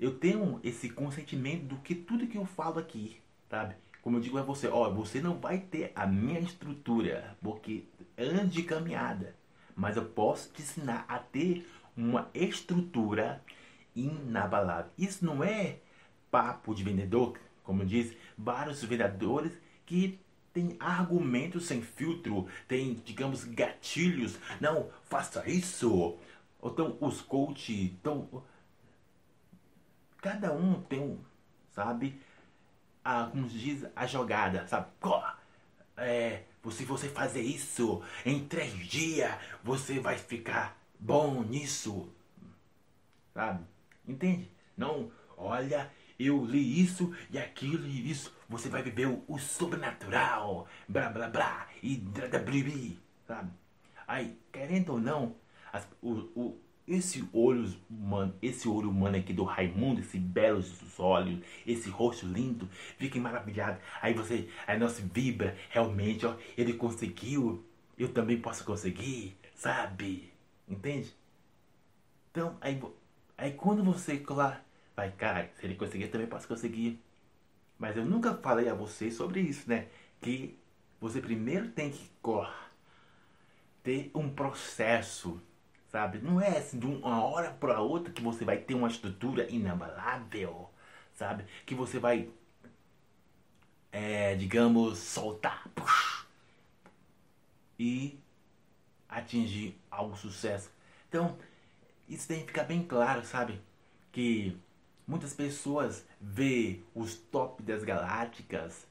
eu 0.00 0.18
tenho 0.18 0.60
esse 0.62 0.88
consentimento 0.88 1.64
do 1.64 1.76
que 1.76 1.94
tudo 1.94 2.26
que 2.26 2.38
eu 2.38 2.46
falo 2.46 2.78
aqui, 2.78 3.20
sabe? 3.50 3.74
Como 4.02 4.18
eu 4.18 4.20
digo 4.20 4.38
a 4.38 4.42
você, 4.42 4.68
ó, 4.68 4.90
você 4.90 5.20
não 5.20 5.38
vai 5.38 5.58
ter 5.58 5.90
a 5.94 6.06
minha 6.06 6.38
estrutura, 6.38 7.36
porque 7.42 7.84
antes 8.18 8.52
de 8.52 8.62
caminhada, 8.62 9.34
mas 9.74 9.96
eu 9.96 10.04
posso 10.04 10.52
te 10.52 10.62
ensinar 10.62 11.04
a 11.08 11.18
ter 11.18 11.66
uma 11.96 12.28
estrutura 12.34 13.42
inabalável. 13.96 14.90
Isso 14.98 15.24
não 15.24 15.42
é 15.42 15.78
papo 16.30 16.74
de 16.74 16.84
vendedor, 16.84 17.38
como 17.64 17.84
diz, 17.84 18.16
vários 18.38 18.84
vendedores 18.84 19.52
que 19.84 20.20
têm 20.52 20.76
argumentos 20.78 21.66
sem 21.66 21.82
filtro, 21.82 22.46
tem, 22.68 22.94
digamos, 23.04 23.42
gatilhos. 23.44 24.38
Não, 24.60 24.88
faça 25.02 25.48
isso. 25.50 26.16
Então, 26.62 26.96
os 27.00 27.20
coaches, 27.20 27.90
então, 27.90 28.42
cada 30.20 30.52
um 30.52 30.80
tem 30.82 31.18
sabe, 31.74 32.20
a, 33.04 33.24
como 33.24 33.48
se 33.50 33.58
diz, 33.58 33.86
a 33.94 34.06
jogada, 34.06 34.66
sabe? 34.66 34.86
É, 35.96 36.44
se 36.70 36.84
você 36.84 37.08
fazer 37.08 37.42
isso 37.42 38.02
em 38.24 38.46
três 38.46 38.72
dias, 38.88 39.34
você 39.62 39.98
vai 39.98 40.16
ficar 40.16 40.78
bom 40.98 41.42
nisso, 41.42 42.08
sabe? 43.34 43.64
Entende? 44.06 44.50
Não, 44.76 45.10
olha, 45.36 45.90
eu 46.18 46.44
li 46.44 46.80
isso 46.80 47.12
e 47.30 47.38
aquilo 47.38 47.86
e 47.86 48.10
isso. 48.10 48.34
Você 48.48 48.68
vai 48.68 48.82
viver 48.82 49.06
o, 49.06 49.22
o 49.26 49.38
sobrenatural, 49.38 50.68
blá 50.88 51.08
blá 51.08 51.28
blá, 51.28 51.68
e 51.82 51.96
blá 51.96 52.28
blá 52.28 52.40
blá, 52.40 52.96
sabe? 53.26 53.50
Aí, 54.06 54.38
querendo 54.52 54.92
ou 54.92 55.00
não, 55.00 55.36
as, 55.72 55.88
o, 56.02 56.12
o, 56.34 56.60
esse 56.86 57.26
olho 57.32 57.74
humano, 57.88 58.34
esse 58.42 58.68
olho 58.68 58.90
humano 58.90 59.16
aqui 59.16 59.32
do 59.32 59.44
Raimundo, 59.44 60.00
esse 60.00 60.18
belos 60.18 60.98
olhos, 60.98 61.40
esse 61.66 61.88
rosto 61.88 62.26
lindo, 62.26 62.68
fica 62.98 63.18
maravilhado. 63.18 63.80
Aí 64.00 64.12
você, 64.12 64.48
aí 64.66 64.78
nós 64.78 65.00
vibra, 65.00 65.56
realmente, 65.70 66.26
ó, 66.26 66.36
ele 66.56 66.74
conseguiu, 66.74 67.64
eu 67.98 68.12
também 68.12 68.38
posso 68.40 68.64
conseguir, 68.64 69.36
sabe? 69.54 70.32
Entende? 70.68 71.14
Então, 72.30 72.56
aí, 72.60 72.80
aí 73.38 73.52
quando 73.52 73.82
você, 73.82 74.18
claro, 74.18 74.56
Vai, 74.96 75.10
cara, 75.12 75.50
se 75.58 75.66
ele 75.66 75.74
conseguir, 75.74 76.08
também 76.08 76.26
posso 76.26 76.48
conseguir. 76.48 77.00
Mas 77.78 77.96
eu 77.96 78.04
nunca 78.04 78.34
falei 78.34 78.68
a 78.68 78.74
você 78.74 79.10
sobre 79.10 79.40
isso, 79.40 79.68
né? 79.68 79.88
Que 80.20 80.58
você 81.00 81.20
primeiro 81.20 81.68
tem 81.70 81.90
que 81.90 82.08
ter 83.82 84.10
um 84.14 84.28
processo, 84.30 85.40
sabe? 85.88 86.18
Não 86.18 86.40
é 86.40 86.58
assim 86.58 86.78
de 86.78 86.86
uma 86.86 87.22
hora 87.24 87.50
para 87.50 87.80
outra 87.80 88.12
que 88.12 88.22
você 88.22 88.44
vai 88.44 88.58
ter 88.58 88.74
uma 88.74 88.88
estrutura 88.88 89.50
inabalável, 89.50 90.70
sabe? 91.14 91.44
Que 91.66 91.74
você 91.74 91.98
vai, 91.98 92.30
é, 93.92 94.34
digamos, 94.36 94.98
soltar 94.98 95.68
push, 95.74 96.26
e 97.78 98.18
atingir 99.08 99.78
algum 99.90 100.16
sucesso. 100.16 100.70
Então, 101.08 101.38
isso 102.08 102.28
tem 102.28 102.40
que 102.40 102.48
ficar 102.48 102.64
bem 102.64 102.84
claro, 102.84 103.24
sabe? 103.24 103.60
Que 104.12 104.56
Muitas 105.06 105.34
pessoas 105.34 106.06
vê 106.20 106.80
os 106.94 107.14
top 107.14 107.62
das 107.62 107.84
galácticas. 107.84 108.86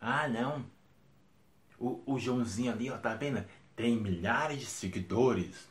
Ah, 0.00 0.28
não. 0.28 0.64
O, 1.78 2.02
o 2.06 2.18
Joãozinho 2.18 2.72
ali, 2.72 2.90
ó, 2.90 2.96
tá 2.96 3.14
vendo? 3.14 3.44
Tem 3.74 3.96
milhares 3.96 4.60
de 4.60 4.66
seguidores. 4.66 5.68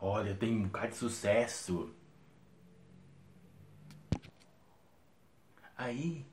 Olha, 0.00 0.34
tem 0.34 0.56
um 0.56 0.64
bocado 0.64 0.88
de 0.88 0.96
sucesso. 0.96 1.94
Aí, 5.76 6.26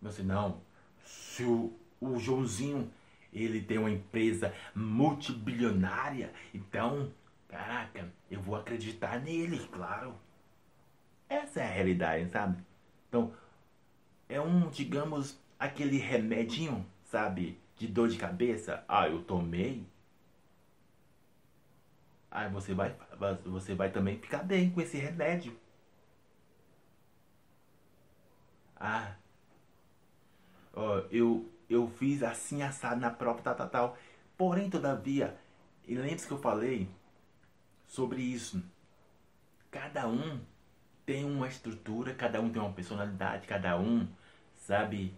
você 0.00 0.22
não. 0.22 0.62
Se 1.04 1.42
o, 1.42 1.76
o 2.00 2.18
Joãozinho 2.18 2.90
ele 3.32 3.60
tem 3.60 3.78
uma 3.78 3.90
empresa 3.90 4.54
multibilionária, 4.74 6.32
então, 6.54 7.12
caraca, 7.48 8.12
eu 8.30 8.40
vou 8.40 8.56
acreditar 8.56 9.20
nele, 9.20 9.58
claro. 9.68 10.14
Essa 11.28 11.60
é 11.60 11.64
a 11.64 11.70
realidade, 11.70 12.30
sabe? 12.30 12.62
Então, 13.08 13.32
é 14.28 14.40
um, 14.40 14.70
digamos, 14.70 15.38
aquele 15.58 15.98
remedinho, 15.98 16.86
sabe? 17.04 17.60
De 17.76 17.86
dor 17.88 18.08
de 18.08 18.18
cabeça. 18.18 18.84
Ah, 18.88 19.08
eu 19.08 19.22
tomei. 19.24 19.86
Aí 22.30 22.48
você 22.50 22.74
vai, 22.74 22.94
você 23.44 23.74
vai 23.74 23.90
também 23.90 24.18
ficar 24.18 24.42
bem 24.44 24.70
com 24.70 24.80
esse 24.80 24.96
remédio. 24.96 25.56
Ah, 28.78 29.16
ó, 30.74 30.98
eu, 31.10 31.50
eu 31.68 31.88
fiz 31.88 32.22
assim 32.22 32.62
assado 32.62 33.00
na 33.00 33.10
própria 33.10 33.44
tal, 33.44 33.54
tal, 33.56 33.68
tal. 33.68 33.98
Porém, 34.36 34.68
todavia, 34.70 35.36
lembre-se 35.88 36.26
que 36.26 36.32
eu 36.32 36.38
falei 36.38 36.88
sobre 37.86 38.22
isso. 38.22 38.62
Cada 39.70 40.08
um 40.08 40.40
tem 41.06 41.24
uma 41.24 41.48
estrutura, 41.48 42.14
cada 42.14 42.40
um 42.40 42.50
tem 42.50 42.60
uma 42.60 42.72
personalidade, 42.72 43.46
cada 43.46 43.78
um, 43.78 44.08
sabe, 44.56 45.14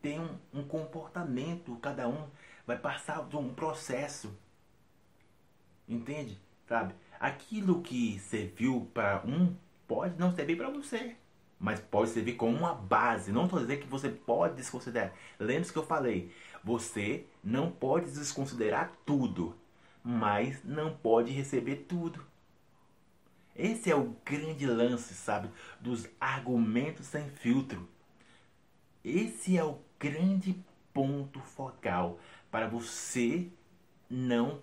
tem 0.00 0.20
um, 0.20 0.38
um 0.54 0.62
comportamento, 0.64 1.76
cada 1.76 2.08
um 2.08 2.28
vai 2.66 2.78
passar 2.78 3.22
por 3.24 3.40
um 3.40 3.52
processo. 3.52 4.32
Entende? 5.88 6.38
Sabe? 6.68 6.94
Aquilo 7.20 7.82
que 7.82 8.18
serviu 8.20 8.88
para 8.94 9.22
um 9.26 9.54
pode 9.86 10.18
não 10.18 10.32
servir 10.34 10.56
para 10.56 10.70
você. 10.70 11.16
mas 11.58 11.80
pode 11.80 12.10
servir 12.10 12.34
como 12.34 12.56
uma 12.56 12.74
base. 12.74 13.30
Não 13.30 13.44
estou 13.44 13.60
dizendo 13.60 13.80
que 13.82 13.86
você 13.86 14.08
pode 14.10 14.56
desconsiderar. 14.56 15.12
Lembre-se 15.38 15.72
que 15.72 15.78
eu 15.78 15.86
falei, 15.86 16.32
você 16.64 17.24
não 17.42 17.70
pode 17.70 18.10
desconsiderar 18.10 18.92
tudo, 19.06 19.56
mas 20.02 20.62
não 20.64 20.92
pode 20.96 21.30
receber 21.30 21.76
tudo. 21.88 22.24
Esse 23.54 23.90
é 23.90 23.94
o 23.94 24.16
grande 24.24 24.66
lance, 24.66 25.14
sabe, 25.14 25.50
dos 25.80 26.08
argumentos 26.18 27.06
sem 27.06 27.28
filtro. 27.28 27.86
Esse 29.04 29.58
é 29.58 29.64
o 29.64 29.78
grande 29.98 30.56
ponto 30.92 31.40
focal 31.40 32.18
para 32.50 32.66
você 32.66 33.48
não 34.08 34.60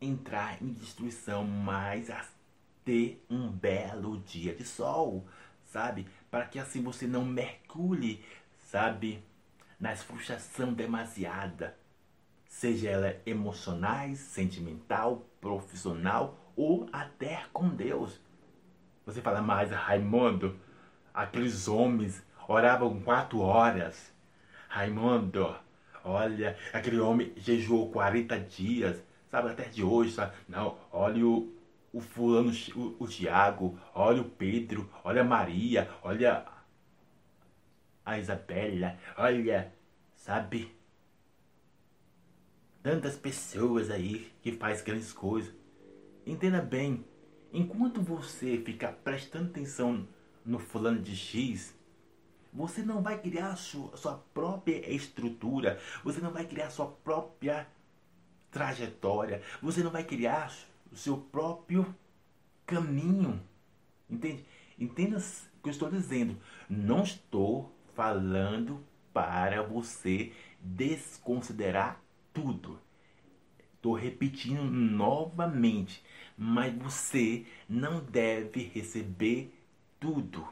entrar 0.00 0.62
em 0.62 0.72
destruição, 0.72 1.44
mas 1.44 2.10
ter 2.84 3.24
um 3.30 3.48
belo 3.48 4.20
dia 4.20 4.54
de 4.54 4.64
sol, 4.64 5.26
sabe? 5.66 6.06
Para 6.30 6.46
que 6.46 6.58
assim 6.58 6.82
você 6.82 7.06
não 7.06 7.24
mergulhe, 7.24 8.24
sabe, 8.70 9.22
nas 9.78 10.02
frustração 10.02 10.72
demasiada, 10.72 11.76
seja 12.48 12.90
ela 12.90 13.20
emocionais, 13.26 14.18
sentimental, 14.18 15.26
profissional 15.40 16.41
ou 16.56 16.88
até 16.92 17.44
com 17.52 17.68
Deus. 17.68 18.20
Você 19.04 19.20
fala, 19.20 19.42
mas 19.42 19.70
Raimundo, 19.70 20.56
aqueles 21.12 21.68
homens 21.68 22.24
oravam 22.48 23.00
quatro 23.00 23.40
horas. 23.40 24.12
Raimundo, 24.68 25.54
olha, 26.04 26.56
aquele 26.72 26.98
homem 26.98 27.32
jejuou 27.36 27.90
40 27.90 28.38
dias, 28.40 29.02
sabe, 29.30 29.50
até 29.50 29.64
de 29.64 29.82
hoje, 29.82 30.12
sabe? 30.12 30.34
Não, 30.48 30.78
olha 30.90 31.26
o, 31.26 31.52
o 31.92 32.00
fulano, 32.00 32.52
o, 32.74 33.04
o 33.04 33.06
Tiago, 33.06 33.78
olha 33.94 34.22
o 34.22 34.28
Pedro, 34.28 34.88
olha 35.04 35.22
a 35.22 35.24
Maria, 35.24 35.90
olha 36.02 36.44
a 38.04 38.18
Isabela, 38.18 38.96
olha, 39.16 39.72
sabe? 40.16 40.74
Tantas 42.82 43.16
pessoas 43.16 43.90
aí 43.90 44.32
que 44.42 44.52
faz 44.52 44.82
grandes 44.82 45.12
coisas. 45.12 45.61
Entenda 46.24 46.60
bem, 46.60 47.04
enquanto 47.52 48.00
você 48.00 48.58
ficar 48.58 48.92
prestando 48.92 49.50
atenção 49.50 50.06
no 50.44 50.58
fulano 50.58 51.00
de 51.00 51.16
X, 51.16 51.74
você 52.52 52.82
não 52.82 53.02
vai 53.02 53.18
criar 53.18 53.56
sua, 53.56 53.96
sua 53.96 54.18
própria 54.34 54.88
estrutura, 54.92 55.80
você 56.04 56.20
não 56.20 56.30
vai 56.30 56.44
criar 56.44 56.70
sua 56.70 56.86
própria 56.86 57.66
trajetória, 58.50 59.42
você 59.60 59.82
não 59.82 59.90
vai 59.90 60.04
criar 60.04 60.54
o 60.92 60.96
seu 60.96 61.16
próprio 61.16 61.94
caminho. 62.66 63.42
Entende? 64.08 64.44
Entenda 64.78 65.18
o 65.18 65.62
que 65.62 65.68
eu 65.68 65.70
estou 65.70 65.90
dizendo. 65.90 66.36
Não 66.68 67.02
estou 67.02 67.72
falando 67.94 68.84
para 69.12 69.62
você 69.62 70.32
desconsiderar 70.60 72.00
tudo. 72.32 72.78
Estou 73.82 73.94
repetindo 73.94 74.62
novamente, 74.62 76.04
mas 76.38 76.72
você 76.72 77.44
não 77.68 77.98
deve 77.98 78.62
receber 78.62 79.52
tudo. 79.98 80.46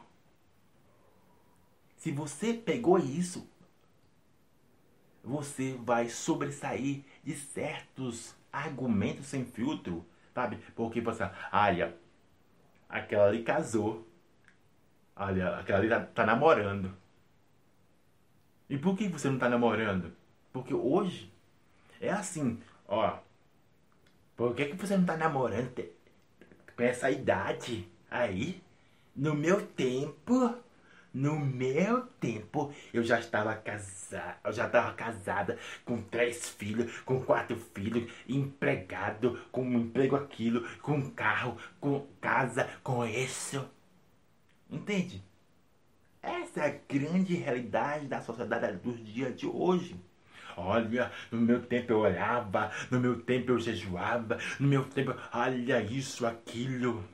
Se 1.96 2.10
você 2.10 2.52
pegou 2.52 2.98
isso, 2.98 3.48
você 5.22 5.78
vai 5.80 6.08
sobressair 6.08 7.04
de 7.22 7.36
certos 7.36 8.34
argumentos 8.52 9.26
sem 9.26 9.44
filtro, 9.44 10.04
sabe? 10.34 10.56
Porque 10.74 11.00
você, 11.00 11.30
olha, 11.52 11.96
aquela 12.88 13.28
ali 13.28 13.44
casou, 13.44 14.08
olha, 15.14 15.56
aquela 15.56 15.78
ali 15.78 15.88
tá, 15.88 16.00
tá 16.04 16.26
namorando. 16.26 16.92
E 18.68 18.76
por 18.76 18.96
que 18.96 19.06
você 19.06 19.30
não 19.30 19.38
tá 19.38 19.48
namorando? 19.48 20.16
Porque 20.52 20.74
hoje 20.74 21.32
é 22.00 22.10
assim, 22.10 22.58
ó. 22.90 23.18
Por 24.36 24.54
que, 24.54 24.66
que 24.66 24.76
você 24.76 24.96
não 24.96 25.06
tá 25.06 25.16
namorando 25.16 25.84
com 26.76 26.82
essa 26.82 27.10
idade 27.10 27.88
aí? 28.10 28.62
No 29.14 29.34
meu 29.34 29.66
tempo, 29.66 30.54
no 31.12 31.38
meu 31.38 32.06
tempo, 32.20 32.72
eu 32.92 33.02
já 33.02 33.18
estava 33.18 33.54
casada, 33.54 34.38
eu 34.44 34.52
já 34.52 34.66
estava 34.66 34.92
casada 34.94 35.58
com 35.84 36.00
três 36.02 36.48
filhos, 36.48 37.00
com 37.00 37.22
quatro 37.22 37.56
filhos, 37.56 38.10
empregado, 38.28 39.38
com 39.52 39.62
um 39.62 39.78
emprego 39.80 40.16
aquilo, 40.16 40.66
com 40.78 41.10
carro, 41.10 41.56
com 41.80 42.06
casa, 42.20 42.68
com 42.82 43.04
isso. 43.04 43.68
Entende? 44.70 45.22
Essa 46.22 46.60
é 46.60 46.66
a 46.66 46.94
grande 46.94 47.34
realidade 47.34 48.06
da 48.06 48.20
sociedade 48.20 48.76
dos 48.78 49.04
dias 49.04 49.36
de 49.36 49.46
hoje. 49.46 50.00
Olha, 50.60 51.10
no 51.30 51.40
meu 51.40 51.60
tempo 51.62 51.92
eu 51.92 51.98
olhava, 52.00 52.70
no 52.90 53.00
meu 53.00 53.20
tempo 53.22 53.52
eu 53.52 53.58
jejuava, 53.60 54.38
no 54.58 54.68
meu 54.68 54.84
tempo, 54.84 55.14
olha 55.32 55.80
isso, 55.82 56.26
aquilo. 56.26 57.04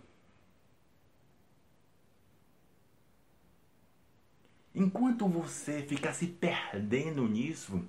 Enquanto 4.74 5.26
você 5.26 5.82
ficar 5.82 6.12
se 6.12 6.26
perdendo 6.26 7.26
nisso, 7.26 7.82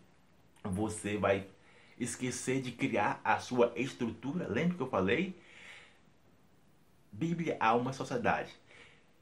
você 0.63 1.17
vai 1.17 1.47
esquecer 1.99 2.61
de 2.61 2.71
criar 2.71 3.19
a 3.23 3.39
sua 3.39 3.73
estrutura. 3.75 4.47
Lembra 4.47 4.77
que 4.77 4.83
eu 4.83 4.89
falei? 4.89 5.35
Bíblia, 7.11 7.57
alma, 7.59 7.91
sociedade. 7.93 8.55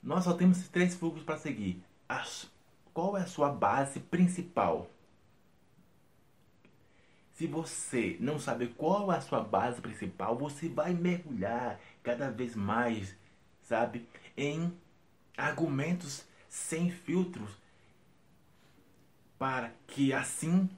Nós 0.04 0.24
só 0.24 0.34
temos 0.34 0.68
três 0.70 0.96
fluxos 0.96 1.24
para 1.24 1.38
seguir. 1.38 1.82
Qual 2.94 3.18
é 3.18 3.22
a 3.22 3.28
sua 3.28 3.50
base 3.50 4.00
principal? 4.00 4.90
Se 7.36 7.48
você 7.48 8.16
não 8.22 8.40
sabe 8.40 8.68
qual 8.68 9.12
é 9.12 9.18
a 9.18 9.22
sua 9.22 9.42
base 9.42 9.82
principal, 9.82 10.38
você 10.38 10.70
vai 10.70 10.94
mergulhar 10.94 11.78
cada 12.02 12.32
vez 12.32 12.56
mais, 12.56 13.14
sabe, 13.62 14.08
em 14.38 14.74
argumentos 15.36 16.26
sem 16.48 16.90
filtros, 16.90 17.52
para 19.38 19.74
que 19.86 20.14
assim, 20.14 20.70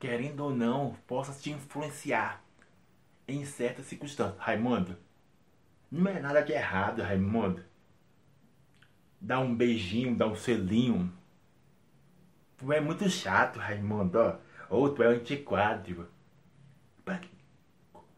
querendo 0.00 0.40
ou 0.40 0.50
não, 0.50 0.96
possa 1.06 1.32
te 1.40 1.52
influenciar 1.52 2.42
em 3.28 3.44
certas 3.44 3.86
circunstâncias. 3.86 4.40
Raimundo, 4.40 4.98
não 5.88 6.10
é 6.10 6.18
nada 6.18 6.42
de 6.42 6.50
errado, 6.50 7.02
Raimundo. 7.02 7.64
Dá 9.20 9.38
um 9.38 9.54
beijinho, 9.54 10.16
dá 10.16 10.26
um 10.26 10.34
selinho. 10.34 11.12
Tu 12.56 12.72
é 12.72 12.80
muito 12.80 13.08
chato, 13.08 13.60
Raimundo, 13.60 14.18
ó 14.18 14.47
ou 14.70 14.92
tu 14.92 15.02
é 15.02 15.06
antiquado. 15.06 16.08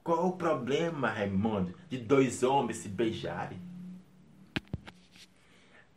Qual 0.03 0.27
o 0.29 0.37
problema, 0.37 1.11
Raimundo, 1.11 1.73
de 1.89 1.99
dois 1.99 2.43
homens 2.43 2.79
se 2.79 2.89
beijarem? 2.89 3.61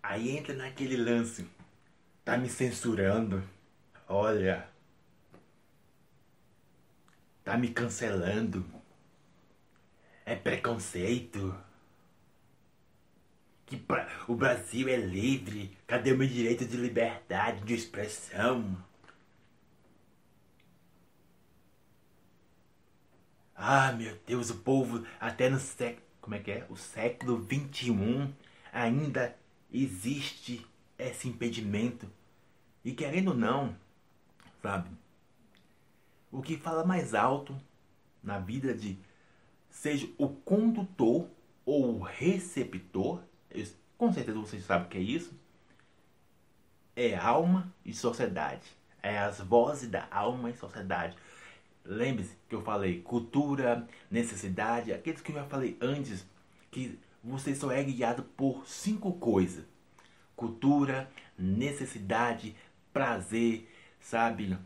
Aí 0.03 0.37
entra 0.37 0.53
naquele 0.53 0.97
lance. 0.97 1.49
Tá 2.23 2.37
me 2.37 2.49
censurando. 2.49 3.43
Olha. 4.07 4.67
Tá 7.43 7.57
me 7.57 7.69
cancelando. 7.69 8.65
É 10.25 10.35
preconceito. 10.35 11.55
Que 13.65 13.83
o 14.27 14.35
Brasil 14.35 14.89
é 14.89 14.97
livre. 14.97 15.75
Cadê 15.87 16.11
o 16.11 16.17
meu 16.17 16.27
direito 16.27 16.65
de 16.65 16.77
liberdade 16.77 17.63
de 17.63 17.73
expressão? 17.73 18.77
Ah, 23.65 23.93
meu 23.93 24.19
Deus, 24.27 24.49
o 24.49 24.57
povo 24.57 25.07
até 25.21 25.49
no 25.49 25.57
século, 25.57 26.05
como 26.19 26.35
é 26.35 26.39
que 26.39 26.51
é? 26.51 26.67
O 26.69 26.75
século 26.75 27.37
21 27.37 28.29
ainda 28.73 29.37
existe 29.71 30.67
esse 30.99 31.29
impedimento. 31.29 32.05
E 32.83 32.91
querendo 32.91 33.29
ou 33.29 33.33
não, 33.33 33.73
sabe? 34.61 34.89
O 36.29 36.41
que 36.41 36.57
fala 36.57 36.83
mais 36.83 37.13
alto 37.13 37.55
na 38.21 38.37
vida 38.37 38.73
de 38.73 38.99
seja 39.69 40.09
o 40.17 40.27
condutor 40.27 41.29
ou 41.65 41.99
o 41.99 42.01
receptor, 42.01 43.23
com 43.97 44.11
certeza 44.11 44.39
vocês 44.39 44.65
sabem 44.65 44.87
o 44.87 44.89
que 44.89 44.97
é 44.97 45.01
isso, 45.01 45.33
é 46.97 47.15
alma 47.15 47.73
e 47.85 47.93
sociedade. 47.93 48.67
É 49.01 49.19
as 49.19 49.39
vozes 49.39 49.89
da 49.89 50.05
alma 50.11 50.49
e 50.49 50.53
sociedade. 50.53 51.15
Lembre-se 51.85 52.35
que 52.47 52.55
eu 52.55 52.61
falei 52.61 53.01
cultura, 53.01 53.87
necessidade, 54.09 54.93
aqueles 54.93 55.21
que 55.21 55.31
eu 55.31 55.35
já 55.35 55.45
falei 55.45 55.77
antes, 55.81 56.25
que 56.71 56.97
você 57.23 57.53
só 57.53 57.71
é 57.71 57.83
guiado 57.83 58.23
por 58.23 58.65
cinco 58.65 59.13
coisas: 59.13 59.65
cultura, 60.35 61.09
necessidade, 61.37 62.55
prazer, 62.93 63.69
sabe? 63.99 64.57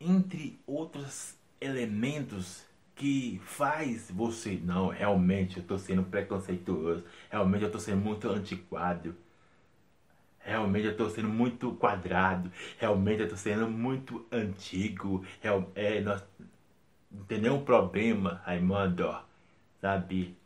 Entre 0.00 0.58
outros 0.66 1.36
elementos 1.60 2.64
que 2.94 3.40
faz 3.44 4.10
você, 4.10 4.60
não, 4.62 4.88
realmente 4.88 5.58
eu 5.58 5.62
estou 5.62 5.78
sendo 5.78 6.02
preconceituoso, 6.02 7.04
realmente 7.30 7.62
eu 7.62 7.68
estou 7.68 7.80
sendo 7.80 7.98
muito 7.98 8.28
antiquado. 8.28 9.14
Realmente 10.48 10.86
eu 10.86 10.92
estou 10.92 11.10
sendo 11.10 11.28
muito 11.28 11.72
quadrado, 11.74 12.50
realmente 12.78 13.20
eu 13.20 13.26
estou 13.26 13.38
sendo 13.38 13.68
muito 13.68 14.26
antigo, 14.32 15.24
real, 15.40 15.70
é, 15.74 16.00
nós, 16.00 16.24
não 17.10 17.24
tem 17.24 17.40
nenhum 17.40 17.64
problema, 17.64 18.40
Raimundo, 18.44 19.14
sabe? 19.80 20.36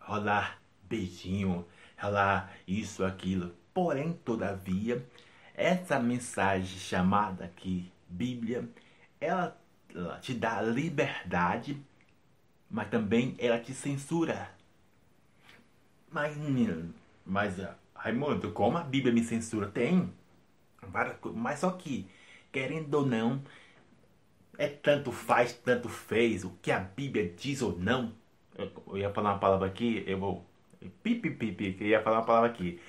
Rolar 0.00 0.58
beijinho, 0.82 1.66
rolar 1.98 2.52
isso, 2.66 3.04
aquilo. 3.04 3.54
Porém, 3.74 4.12
todavia, 4.24 5.04
essa 5.54 5.98
mensagem 5.98 6.78
chamada 6.78 7.44
aqui 7.44 7.90
Bíblia, 8.08 8.68
ela, 9.20 9.56
ela 9.94 10.18
te 10.20 10.32
dá 10.32 10.62
liberdade, 10.62 11.82
mas 12.70 12.88
também 12.88 13.34
ela 13.38 13.58
te 13.58 13.74
censura. 13.74 14.50
Mas, 16.10 16.36
mas 17.24 17.58
Raimundo, 18.06 18.52
como 18.52 18.78
a 18.78 18.84
Bíblia 18.84 19.12
me 19.12 19.24
censura? 19.24 19.66
Tem. 19.66 20.12
Mas 21.34 21.58
só 21.58 21.72
que, 21.72 22.06
querendo 22.52 22.94
ou 22.94 23.04
não, 23.04 23.42
é 24.56 24.68
tanto 24.68 25.10
faz, 25.10 25.52
tanto 25.54 25.88
fez, 25.88 26.44
o 26.44 26.50
que 26.62 26.70
a 26.70 26.78
Bíblia 26.78 27.28
diz 27.28 27.62
ou 27.62 27.76
não. 27.76 28.12
Eu 28.56 28.96
ia 28.96 29.12
falar 29.12 29.32
uma 29.32 29.38
palavra 29.40 29.66
aqui, 29.66 30.04
eu 30.06 30.18
vou. 30.18 30.46
Pipi, 31.02 31.30
pipi, 31.30 31.76
eu 31.80 31.86
ia 31.88 32.02
falar 32.02 32.18
uma 32.18 32.24
palavra 32.24 32.48
aqui. 32.50 32.80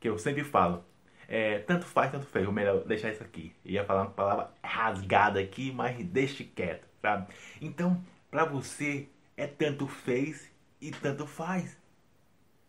Que 0.00 0.08
eu 0.08 0.18
sempre 0.18 0.42
falo. 0.44 0.84
É, 1.28 1.60
tanto 1.60 1.86
faz, 1.86 2.10
tanto 2.10 2.26
fez. 2.26 2.46
Ou 2.46 2.52
melhor, 2.52 2.84
deixar 2.84 3.12
isso 3.12 3.22
aqui. 3.22 3.54
Eu 3.64 3.72
ia 3.72 3.84
falar 3.84 4.02
uma 4.02 4.10
palavra 4.10 4.50
rasgada 4.62 5.40
aqui, 5.40 5.70
mas 5.72 6.04
deixe 6.04 6.44
quieto, 6.44 6.86
sabe? 7.00 7.32
Então, 7.60 8.04
para 8.30 8.44
você, 8.44 9.08
é 9.36 9.46
tanto 9.46 9.86
fez 9.86 10.50
e 10.80 10.90
tanto 10.90 11.26
faz. 11.28 11.76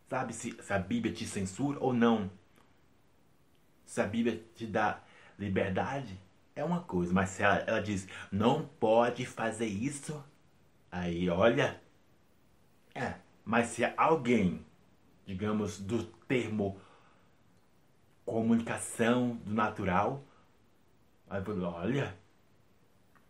Sabe 0.10 0.34
se, 0.34 0.58
se 0.62 0.74
a 0.74 0.80
Bíblia 0.80 1.14
te 1.14 1.26
censura 1.26 1.78
ou 1.82 1.94
não? 1.94 2.32
Se 3.86 4.00
a 4.00 4.08
Bíblia 4.08 4.42
te 4.56 4.66
dá 4.66 5.02
liberdade, 5.38 6.20
é 6.56 6.64
uma 6.64 6.82
coisa. 6.82 7.14
Mas 7.14 7.30
se 7.30 7.44
ela, 7.44 7.58
ela 7.68 7.82
diz, 7.82 8.08
não 8.32 8.66
pode 8.66 9.26
fazer 9.26 9.68
isso, 9.68 10.24
aí 10.92 11.30
olha. 11.30 11.82
É, 12.96 13.16
mas 13.44 13.68
se 13.68 13.84
alguém, 13.98 14.66
digamos, 15.26 15.80
do 15.80 16.04
termo 16.04 16.80
comunicação 18.26 19.36
do 19.46 19.54
natural, 19.54 20.24
aí 21.30 21.42
olha, 21.64 22.18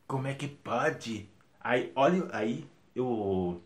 como 0.07 0.27
é 0.27 0.33
que 0.33 0.47
pode? 0.47 1.29
Aí, 1.59 1.91
olha, 1.95 2.27
aí 2.31 2.69
eu. 2.95 3.61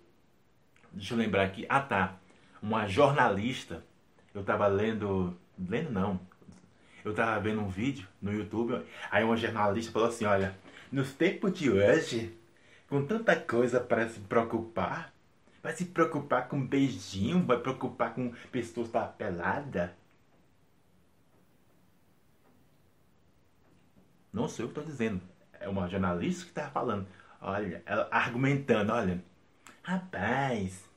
Deixa 0.92 1.14
eu 1.14 1.18
lembrar 1.18 1.44
aqui. 1.44 1.66
Ah 1.70 1.82
tá 1.82 2.21
uma 2.62 2.88
jornalista, 2.88 3.84
eu 4.34 4.42
estava 4.42 4.68
lendo, 4.68 5.36
lendo 5.58 5.92
não, 5.92 6.20
eu 7.04 7.12
estava 7.12 7.40
vendo 7.40 7.62
um 7.62 7.68
vídeo 7.68 8.08
no 8.22 8.32
YouTube, 8.32 8.86
aí 9.10 9.24
uma 9.24 9.36
jornalista 9.36 9.92
falou 9.92 10.08
assim, 10.10 10.26
olha, 10.26 10.56
nos 10.92 11.14
tempos 11.14 11.58
de 11.58 11.72
hoje, 11.72 12.38
com 12.88 13.06
tanta 13.06 13.36
coisa 13.36 13.80
para 13.80 14.08
se 14.10 14.20
preocupar, 14.20 15.14
vai 15.64 15.74
se 15.74 15.86
preocupar 15.86 16.48
com 16.48 16.66
beijinho, 16.66 17.44
vai 17.44 17.58
preocupar 17.58 18.14
com 18.14 18.34
pessoas 18.52 18.90
da 18.90 19.06
pelada. 19.06 19.96
Não 24.34 24.48
sei 24.48 24.66
o 24.66 24.68
que 24.70 24.80
estou 24.80 24.92
dizendo. 24.92 25.22
É 25.60 25.68
uma 25.68 25.88
jornalista 25.88 26.44
que 26.46 26.52
está 26.52 26.70
falando. 26.70 27.08
Olha, 27.42 27.84
ela 27.86 28.08
argumentando, 28.12 28.94
olha, 28.94 29.24
rapaz, 29.84 30.90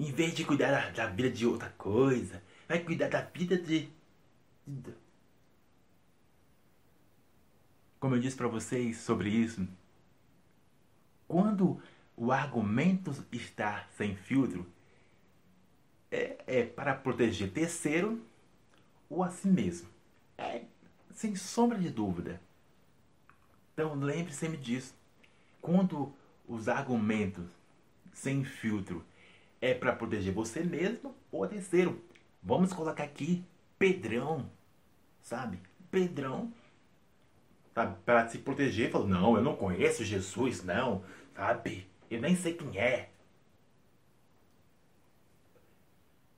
em 0.00 0.10
vez 0.12 0.34
de 0.34 0.46
cuidar 0.46 0.70
da, 0.70 0.90
da 0.90 1.06
vida 1.08 1.28
de 1.28 1.46
outra 1.46 1.68
coisa, 1.76 2.42
vai 2.66 2.82
cuidar 2.82 3.10
da 3.10 3.20
vida 3.20 3.58
de. 3.58 3.92
Como 7.98 8.14
eu 8.14 8.18
disse 8.18 8.34
para 8.34 8.48
vocês 8.48 8.96
sobre 8.96 9.28
isso, 9.28 9.68
quando 11.28 11.82
o 12.16 12.32
argumento 12.32 13.14
está 13.30 13.86
sem 13.94 14.16
filtro, 14.16 14.66
é, 16.10 16.38
é 16.46 16.64
para 16.64 16.94
proteger 16.94 17.52
terceiro 17.52 18.24
ou 19.10 19.22
a 19.22 19.28
si 19.28 19.48
mesmo. 19.48 19.86
É 20.38 20.64
sem 21.12 21.36
sombra 21.36 21.78
de 21.78 21.90
dúvida. 21.90 22.40
Então 23.74 23.94
lembre 23.96 24.32
sempre 24.32 24.56
disso. 24.56 24.94
Quando 25.60 26.10
os 26.48 26.68
argumentos 26.68 27.44
sem 28.14 28.42
filtro 28.44 29.04
é 29.60 29.74
para 29.74 29.94
proteger 29.94 30.32
você 30.32 30.62
mesmo 30.62 31.14
ou 31.30 31.46
terceiro. 31.46 32.02
Vamos 32.42 32.72
colocar 32.72 33.04
aqui 33.04 33.44
Pedrão, 33.78 34.50
sabe? 35.22 35.58
Pedrão? 35.90 36.52
Para 38.04 38.28
se 38.28 38.38
proteger, 38.38 38.90
falou: 38.90 39.08
Não, 39.08 39.36
eu 39.36 39.42
não 39.42 39.56
conheço 39.56 40.04
Jesus, 40.04 40.62
não, 40.62 41.04
sabe? 41.34 41.86
Eu 42.10 42.20
nem 42.20 42.36
sei 42.36 42.54
quem 42.54 42.78
é. 42.78 43.10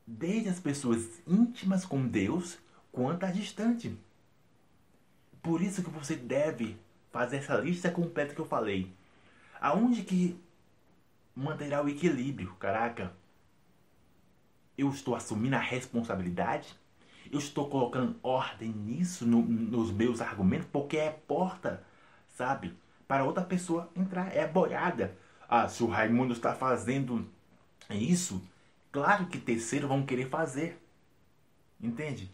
Desde 0.07 0.49
as 0.49 0.61
pessoas 0.61 1.21
íntimas 1.27 1.85
com 1.85 2.07
Deus 2.07 2.59
quanto 2.93 3.25
a 3.25 3.31
distante. 3.31 3.97
Por 5.43 5.63
isso 5.63 5.83
que 5.83 5.91
você 5.91 6.15
deve 6.15 6.77
fazer 7.11 7.39
essa 7.39 7.57
lista 7.57 7.91
completa 7.91 8.35
que 8.35 8.41
eu 8.41 8.47
falei. 8.47 8.93
Aonde 9.61 10.03
que 10.03 10.39
manterá 11.35 11.83
o 11.83 11.89
equilíbrio. 11.89 12.55
Caraca, 12.55 13.13
eu 14.77 14.89
estou 14.91 15.15
assumindo 15.15 15.57
a 15.57 15.61
responsabilidade, 15.61 16.75
eu 17.31 17.39
estou 17.39 17.69
colocando 17.69 18.19
ordem 18.23 18.71
nisso, 18.71 19.27
no, 19.27 19.43
nos 19.43 19.91
meus 19.91 20.21
argumentos, 20.21 20.69
porque 20.71 20.97
é 20.97 21.11
porta, 21.11 21.85
sabe? 22.29 22.75
Para 23.07 23.25
outra 23.25 23.45
pessoa 23.45 23.91
entrar, 23.97 24.35
é 24.35 24.47
boiada. 24.47 25.17
Ah, 25.49 25.69
se 25.69 25.83
o 25.83 25.87
Raimundo 25.87 26.33
está 26.33 26.55
fazendo 26.55 27.29
isso, 27.91 28.43
claro 28.91 29.27
que 29.27 29.39
terceiros 29.39 29.89
vão 29.89 30.05
querer 30.05 30.29
fazer. 30.29 30.81
Entende? 31.81 32.31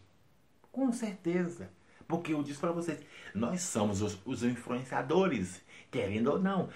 Com 0.71 0.91
certeza. 0.91 1.69
Porque 2.07 2.33
eu 2.33 2.41
disse 2.41 2.59
para 2.59 2.71
vocês, 2.71 2.99
nós 3.35 3.61
somos 3.61 4.01
os, 4.01 4.17
os 4.25 4.43
influenciadores, 4.43 5.61
querendo 5.91 6.31
ou 6.31 6.39
não 6.39 6.69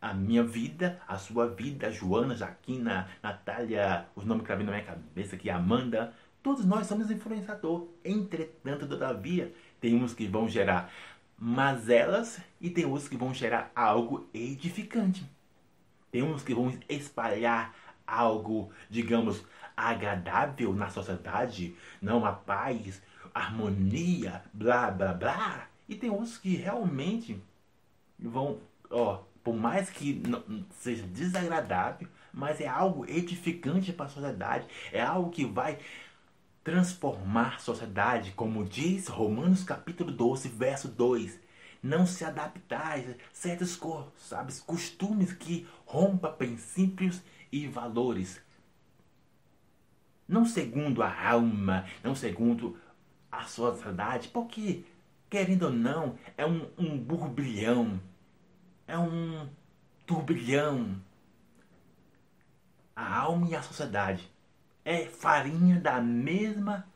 a 0.00 0.14
minha 0.14 0.44
vida, 0.44 1.00
a 1.06 1.18
sua 1.18 1.48
vida, 1.48 1.90
Joana, 1.90 2.36
Jaquina, 2.36 3.08
Natália, 3.22 4.06
os 4.14 4.24
nomes 4.24 4.42
que 4.42 4.48
tá 4.48 4.54
vindo 4.54 4.66
na 4.66 4.72
minha 4.72 4.84
cabeça 4.84 5.36
aqui, 5.36 5.50
Amanda, 5.50 6.14
todos 6.42 6.64
nós 6.64 6.86
somos 6.86 7.10
influenciador. 7.10 7.88
Entretanto, 8.04 8.86
todavia, 8.86 9.52
tem 9.80 9.96
uns 9.96 10.14
que 10.14 10.26
vão 10.26 10.48
gerar 10.48 10.92
mazelas 11.38 12.40
e 12.60 12.70
tem 12.70 12.84
outros 12.84 13.08
que 13.08 13.16
vão 13.16 13.32
gerar 13.32 13.70
algo 13.74 14.28
edificante. 14.32 15.28
Tem 16.10 16.22
uns 16.22 16.42
que 16.42 16.54
vão 16.54 16.72
espalhar 16.88 17.74
algo, 18.06 18.72
digamos, 18.88 19.44
agradável 19.76 20.72
na 20.72 20.90
sociedade, 20.90 21.76
não 22.00 22.24
a 22.24 22.32
paz, 22.32 23.02
harmonia, 23.34 24.42
blá 24.52 24.90
blá 24.90 25.12
blá. 25.12 25.68
E 25.88 25.94
tem 25.94 26.10
outros 26.10 26.38
que 26.38 26.56
realmente 26.56 27.40
vão, 28.18 28.58
ó, 28.90 29.22
por 29.48 29.56
mais 29.56 29.88
que 29.88 30.20
seja 30.72 31.06
desagradável, 31.06 32.06
mas 32.34 32.60
é 32.60 32.68
algo 32.68 33.08
edificante 33.08 33.94
para 33.94 34.04
a 34.04 34.10
sociedade, 34.10 34.66
é 34.92 35.00
algo 35.00 35.30
que 35.30 35.46
vai 35.46 35.78
transformar 36.62 37.54
a 37.54 37.58
sociedade, 37.58 38.32
como 38.32 38.62
diz 38.62 39.08
Romanos 39.08 39.64
capítulo 39.64 40.12
12, 40.12 40.50
verso 40.50 40.88
2. 40.88 41.40
Não 41.82 42.04
se 42.04 42.26
adaptar 42.26 42.98
a 42.98 43.14
certos 43.32 43.80
sabe, 44.18 44.52
costumes 44.66 45.32
que 45.32 45.66
rompa 45.86 46.28
princípios 46.28 47.22
e 47.50 47.66
valores. 47.66 48.42
Não 50.28 50.44
segundo 50.44 51.02
a 51.02 51.30
alma, 51.30 51.86
não 52.04 52.14
segundo 52.14 52.76
a 53.32 53.44
sociedade, 53.44 54.28
porque, 54.28 54.84
querendo 55.30 55.62
ou 55.62 55.72
não, 55.72 56.18
é 56.36 56.44
um, 56.44 56.68
um 56.76 56.98
burbilhão 56.98 57.98
é 58.88 58.98
um 58.98 59.46
turbilhão. 60.06 60.96
A 62.96 63.18
alma 63.18 63.46
e 63.48 63.54
a 63.54 63.62
sociedade 63.62 64.28
é 64.84 65.04
farinha 65.04 65.78
da 65.78 66.00
mesma, 66.00 66.88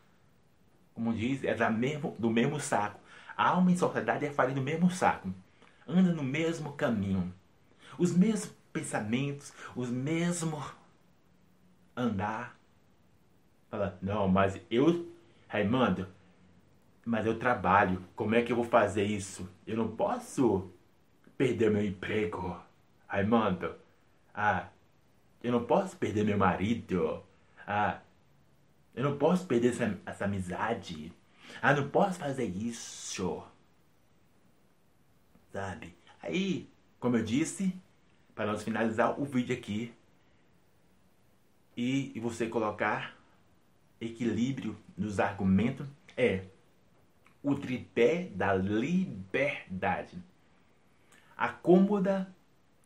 como 0.93 1.13
diz, 1.13 1.43
é 1.43 1.53
da 1.53 1.69
mesmo, 1.69 2.15
do 2.19 2.29
mesmo 2.29 2.59
saco. 2.59 2.99
A 3.37 3.49
alma 3.49 3.71
e 3.71 3.75
a 3.75 3.77
sociedade 3.77 4.25
é 4.25 4.31
farinha 4.31 4.55
do 4.55 4.61
mesmo 4.61 4.89
saco. 4.89 5.33
Anda 5.87 6.11
no 6.11 6.23
mesmo 6.23 6.73
caminho. 6.73 7.33
Os 7.97 8.11
mesmos 8.11 8.51
pensamentos, 8.73 9.53
os 9.75 9.89
mesmos 9.89 10.65
andar. 11.95 12.57
Fala, 13.69 13.97
não, 14.01 14.27
mas 14.27 14.59
eu, 14.69 15.07
Raimundo, 15.47 16.07
mas 17.05 17.25
eu 17.25 17.37
trabalho. 17.37 18.03
Como 18.15 18.33
é 18.33 18.41
que 18.41 18.51
eu 18.51 18.55
vou 18.55 18.65
fazer 18.65 19.03
isso? 19.03 19.47
Eu 19.65 19.77
não 19.77 19.95
posso 19.95 20.73
perder 21.37 21.71
meu 21.71 21.85
emprego. 21.85 22.59
Raimundo, 23.07 23.75
ah, 24.33 24.69
eu 25.43 25.51
não 25.51 25.65
posso 25.65 25.97
perder 25.97 26.25
meu 26.25 26.37
marido. 26.37 27.23
Ah, 27.67 28.01
Eu 28.95 29.03
não 29.03 29.17
posso 29.17 29.45
perder 29.47 29.69
essa, 29.71 29.99
essa 30.05 30.25
amizade. 30.25 31.13
Ah, 31.61 31.73
não 31.73 31.89
posso 31.89 32.19
fazer 32.19 32.45
isso. 32.45 33.43
Sabe? 35.51 35.95
Aí, 36.21 36.69
como 36.99 37.17
eu 37.17 37.23
disse, 37.23 37.73
para 38.35 38.51
nós 38.51 38.63
finalizar 38.63 39.19
o 39.19 39.25
vídeo 39.25 39.55
aqui 39.55 39.93
e, 41.75 42.11
e 42.15 42.19
você 42.19 42.47
colocar 42.47 43.17
equilíbrio 43.99 44.77
nos 44.97 45.19
argumentos, 45.19 45.87
é 46.17 46.45
o 47.41 47.55
tripé 47.55 48.29
da 48.33 48.53
liberdade. 48.53 50.17
A 51.43 51.49
cômoda, 51.49 52.33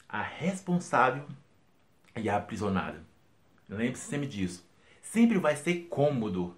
a 0.10 0.20
responsável 0.20 1.28
e 2.16 2.28
a 2.28 2.38
aprisionada. 2.38 3.06
Lembre-se 3.70 4.10
sempre 4.10 4.26
disso. 4.26 4.68
Sempre 5.00 5.38
vai 5.38 5.56
ser 5.56 5.82
cômodo 5.90 6.58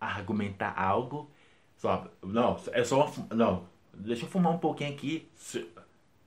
argumentar 0.00 0.72
algo. 0.74 1.30
Só, 1.76 2.10
não, 2.22 2.58
é 2.72 2.82
só. 2.82 3.12
Não, 3.34 3.68
deixa 3.92 4.24
eu 4.24 4.30
fumar 4.30 4.50
um 4.54 4.58
pouquinho 4.58 4.94
aqui. 4.94 5.30
Se, 5.34 5.70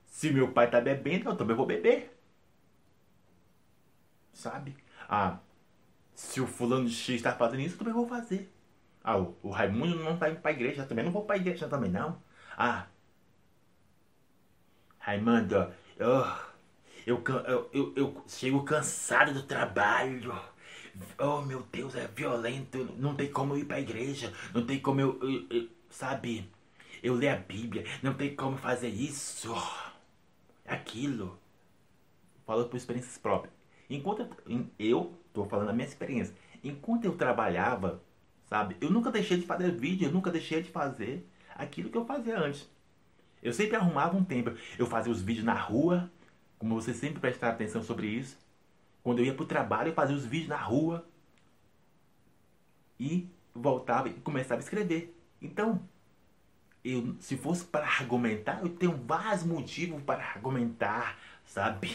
se 0.06 0.30
meu 0.30 0.52
pai 0.52 0.70
tá 0.70 0.80
bebendo, 0.80 1.28
eu 1.28 1.36
também 1.36 1.56
vou 1.56 1.66
beber. 1.66 2.16
Sabe? 4.32 4.76
Ah, 5.08 5.40
se 6.14 6.40
o 6.40 6.46
fulano 6.46 6.86
de 6.86 6.94
X 6.94 7.16
está 7.16 7.32
fazendo 7.32 7.62
isso, 7.62 7.74
eu 7.74 7.78
também 7.80 7.94
vou 7.94 8.06
fazer. 8.06 8.48
Ah, 9.02 9.18
o, 9.18 9.36
o 9.42 9.50
Raimundo 9.50 10.04
não 10.04 10.16
tá 10.16 10.30
indo 10.30 10.40
pra 10.40 10.52
igreja, 10.52 10.82
eu 10.82 10.88
também 10.88 11.04
não 11.04 11.10
vou 11.10 11.24
pra 11.24 11.36
igreja 11.36 11.68
também, 11.68 11.90
não. 11.90 12.22
Ah, 12.56 12.86
Raimundo, 15.00 15.72
oh, 15.98 16.50
eu, 17.06 17.24
eu, 17.46 17.70
eu, 17.72 17.92
eu 17.96 18.24
chego 18.28 18.62
cansado 18.64 19.32
do 19.32 19.42
trabalho. 19.42 20.38
Oh, 21.18 21.40
meu 21.40 21.62
Deus, 21.72 21.94
é 21.94 22.06
violento. 22.06 22.84
Não 22.98 23.16
tem 23.16 23.32
como 23.32 23.54
eu 23.54 23.58
ir 23.60 23.64
pra 23.64 23.80
igreja. 23.80 24.30
Não 24.54 24.64
tem 24.66 24.78
como 24.78 25.00
eu, 25.00 25.18
eu, 25.50 25.68
sabe, 25.88 26.50
eu 27.02 27.14
ler 27.14 27.28
a 27.30 27.36
Bíblia. 27.36 27.84
Não 28.02 28.12
tem 28.12 28.36
como 28.36 28.58
fazer 28.58 28.88
isso. 28.88 29.54
Aquilo. 30.66 31.38
Falo 32.46 32.66
por 32.66 32.76
experiências 32.76 33.16
próprias. 33.16 33.54
Enquanto 33.88 34.28
eu, 34.46 34.66
eu 34.78 35.14
tô 35.32 35.46
falando 35.46 35.70
a 35.70 35.72
minha 35.72 35.88
experiência. 35.88 36.34
Enquanto 36.62 37.06
eu 37.06 37.16
trabalhava, 37.16 38.02
sabe, 38.44 38.76
eu 38.82 38.90
nunca 38.90 39.10
deixei 39.10 39.38
de 39.38 39.46
fazer 39.46 39.72
vídeo. 39.72 40.08
Eu 40.08 40.12
nunca 40.12 40.30
deixei 40.30 40.62
de 40.62 40.70
fazer 40.70 41.26
aquilo 41.54 41.88
que 41.88 41.96
eu 41.96 42.04
fazia 42.04 42.38
antes. 42.38 42.68
Eu 43.42 43.52
sempre 43.52 43.76
arrumava 43.76 44.16
um 44.16 44.24
tempo. 44.24 44.52
Eu 44.78 44.86
fazia 44.86 45.12
os 45.12 45.22
vídeos 45.22 45.44
na 45.44 45.54
rua, 45.54 46.10
como 46.58 46.74
você 46.74 46.92
sempre 46.92 47.20
prestar 47.20 47.50
atenção 47.50 47.82
sobre 47.82 48.06
isso. 48.06 48.38
Quando 49.02 49.20
eu 49.20 49.24
ia 49.24 49.34
para 49.34 49.44
o 49.44 49.46
trabalho, 49.46 49.88
eu 49.88 49.94
fazia 49.94 50.14
os 50.14 50.24
vídeos 50.26 50.48
na 50.48 50.58
rua. 50.58 51.06
E 52.98 53.28
voltava 53.54 54.08
e 54.08 54.12
começava 54.14 54.60
a 54.60 54.64
escrever. 54.64 55.16
Então, 55.40 55.80
eu, 56.84 57.16
se 57.20 57.36
fosse 57.36 57.64
para 57.64 57.86
argumentar, 57.86 58.60
eu 58.62 58.68
tenho 58.68 58.96
vários 59.06 59.44
motivos 59.44 60.02
para 60.02 60.22
argumentar, 60.22 61.18
sabe? 61.44 61.90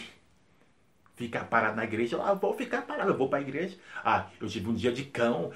Ficar 1.16 1.46
parado 1.46 1.78
na 1.78 1.84
igreja, 1.84 2.22
ah, 2.22 2.34
vou 2.34 2.54
ficar 2.54 2.82
parado, 2.82 3.12
eu 3.12 3.18
vou 3.18 3.30
para 3.30 3.40
a 3.40 3.42
igreja. 3.42 3.78
Ah, 4.04 4.30
eu 4.40 4.48
tive 4.48 4.68
um 4.70 4.74
dia 4.74 4.92
de 4.92 5.06
cão, 5.06 5.52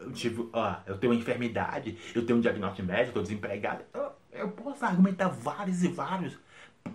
eu 0.00 0.12
tive, 0.12 0.48
ah, 0.52 0.82
eu 0.86 0.96
tenho 0.98 1.12
uma 1.12 1.18
enfermidade, 1.18 1.98
eu 2.14 2.24
tenho 2.24 2.38
um 2.38 2.42
diagnóstico 2.42 2.86
médico, 2.86 3.08
estou 3.08 3.22
desempregado. 3.22 3.84
Eu, 3.92 4.12
eu 4.32 4.50
posso 4.50 4.84
argumentar 4.84 5.28
vários 5.28 5.82
e 5.82 5.88
vários, 5.88 6.38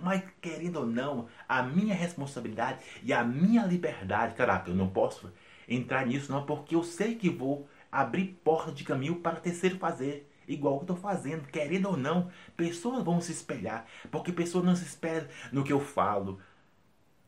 mas 0.01 0.23
querendo 0.41 0.77
ou 0.77 0.85
não, 0.85 1.27
a 1.47 1.63
minha 1.63 1.93
responsabilidade 1.93 2.83
e 3.03 3.13
a 3.13 3.23
minha 3.23 3.65
liberdade, 3.65 4.35
caraca, 4.35 4.69
eu 4.69 4.75
não 4.75 4.89
posso 4.89 5.31
entrar 5.67 6.05
nisso 6.05 6.31
não, 6.31 6.45
porque 6.45 6.75
eu 6.75 6.83
sei 6.83 7.15
que 7.15 7.29
vou 7.29 7.67
abrir 7.91 8.39
porta 8.43 8.71
de 8.71 8.83
caminho 8.83 9.17
para 9.19 9.39
terceiro 9.39 9.77
fazer. 9.77 10.29
Igual 10.47 10.75
que 10.75 10.91
eu 10.91 10.95
estou 10.95 10.97
fazendo, 10.97 11.47
querendo 11.47 11.87
ou 11.87 11.95
não, 11.97 12.29
pessoas 12.57 13.03
vão 13.03 13.21
se 13.21 13.31
espelhar, 13.31 13.85
porque 14.11 14.31
pessoas 14.31 14.65
não 14.65 14.75
se 14.75 14.83
espelham 14.83 15.27
no 15.53 15.63
que 15.63 15.71
eu 15.71 15.79
falo. 15.79 16.39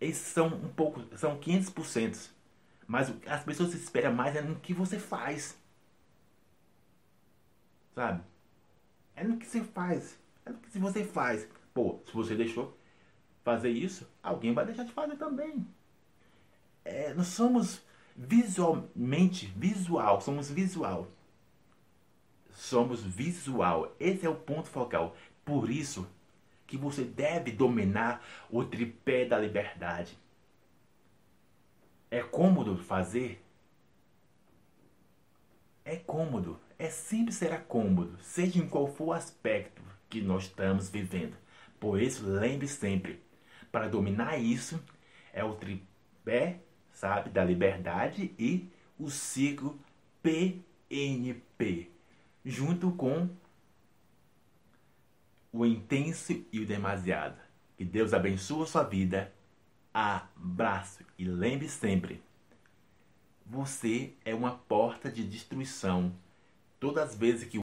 Esses 0.02 0.28
são 0.28 0.48
um 0.48 0.70
pouco, 0.70 1.02
são 1.18 1.38
500%. 1.40 2.30
Mas 2.88 3.14
as 3.28 3.44
pessoas 3.44 3.72
se 3.72 3.78
esperam 3.78 4.14
mais 4.14 4.36
é 4.36 4.42
no 4.42 4.56
que 4.60 4.74
você 4.74 5.00
faz. 5.00 5.58
Sabe? 7.96 8.22
É 9.16 9.24
no 9.24 9.38
que 9.38 9.46
você 9.46 9.64
faz. 9.64 10.20
É 10.46 10.50
no 10.50 10.58
que 10.58 10.78
você 10.78 11.04
faz. 11.04 11.48
Pô, 11.74 12.00
se 12.06 12.14
você 12.14 12.36
deixou 12.36 12.78
fazer 13.44 13.70
isso, 13.70 14.08
alguém 14.22 14.54
vai 14.54 14.66
deixar 14.66 14.84
de 14.84 14.92
fazer 14.92 15.16
também. 15.16 15.66
É, 16.84 17.14
nós 17.14 17.28
somos 17.28 17.84
visualmente 18.16 19.48
visual, 19.56 20.22
somos 20.22 20.50
visual. 20.50 21.08
Somos 22.52 23.04
visual. 23.04 23.96
Esse 24.00 24.26
é 24.26 24.30
o 24.30 24.36
ponto 24.36 24.70
focal. 24.70 25.16
Por 25.44 25.70
isso 25.70 26.08
que 26.66 26.78
você 26.78 27.04
deve 27.04 27.52
dominar 27.52 28.24
o 28.50 28.64
tripé 28.64 29.26
da 29.26 29.38
liberdade. 29.38 30.18
É 32.10 32.22
cômodo 32.22 32.78
fazer? 32.78 33.44
É 35.84 35.98
cômodo 35.98 36.60
é 36.78 36.90
sempre 36.90 37.34
será 37.34 37.58
cômodo, 37.58 38.18
seja 38.22 38.60
em 38.60 38.68
qual 38.68 38.88
for 38.88 39.06
o 39.06 39.14
aspecto 39.14 39.82
que 40.10 40.22
nós 40.22 40.44
estamos 40.44 40.90
vivendo. 40.90 41.36
Por 41.80 42.02
isso, 42.02 42.26
lembre 42.26 42.68
sempre, 42.68 43.22
para 43.72 43.88
dominar 43.88 44.38
isso 44.38 44.82
é 45.34 45.44
o 45.44 45.56
tripé, 45.56 46.60
sabe, 46.92 47.30
da 47.30 47.44
liberdade 47.44 48.34
e 48.38 48.70
o 48.98 49.10
ciclo 49.10 49.80
PNP, 50.24 51.92
junto 52.44 52.92
com 52.92 53.30
o 55.52 55.66
intenso 55.66 56.46
e 56.52 56.60
o 56.60 56.66
demasiado. 56.66 57.40
Que 57.78 57.84
Deus 57.84 58.14
abençoe 58.14 58.64
a 58.64 58.68
sua 58.68 58.84
vida. 58.84 59.34
Abraço 59.94 61.06
e 61.18 61.24
lembre 61.24 61.70
sempre, 61.70 62.22
você 63.46 64.14
é 64.26 64.34
uma 64.34 64.52
porta 64.52 65.10
de 65.10 65.24
destruição 65.24 66.14
Todas 66.86 67.10
as 67.10 67.16
vezes 67.16 67.44
que 67.46 67.50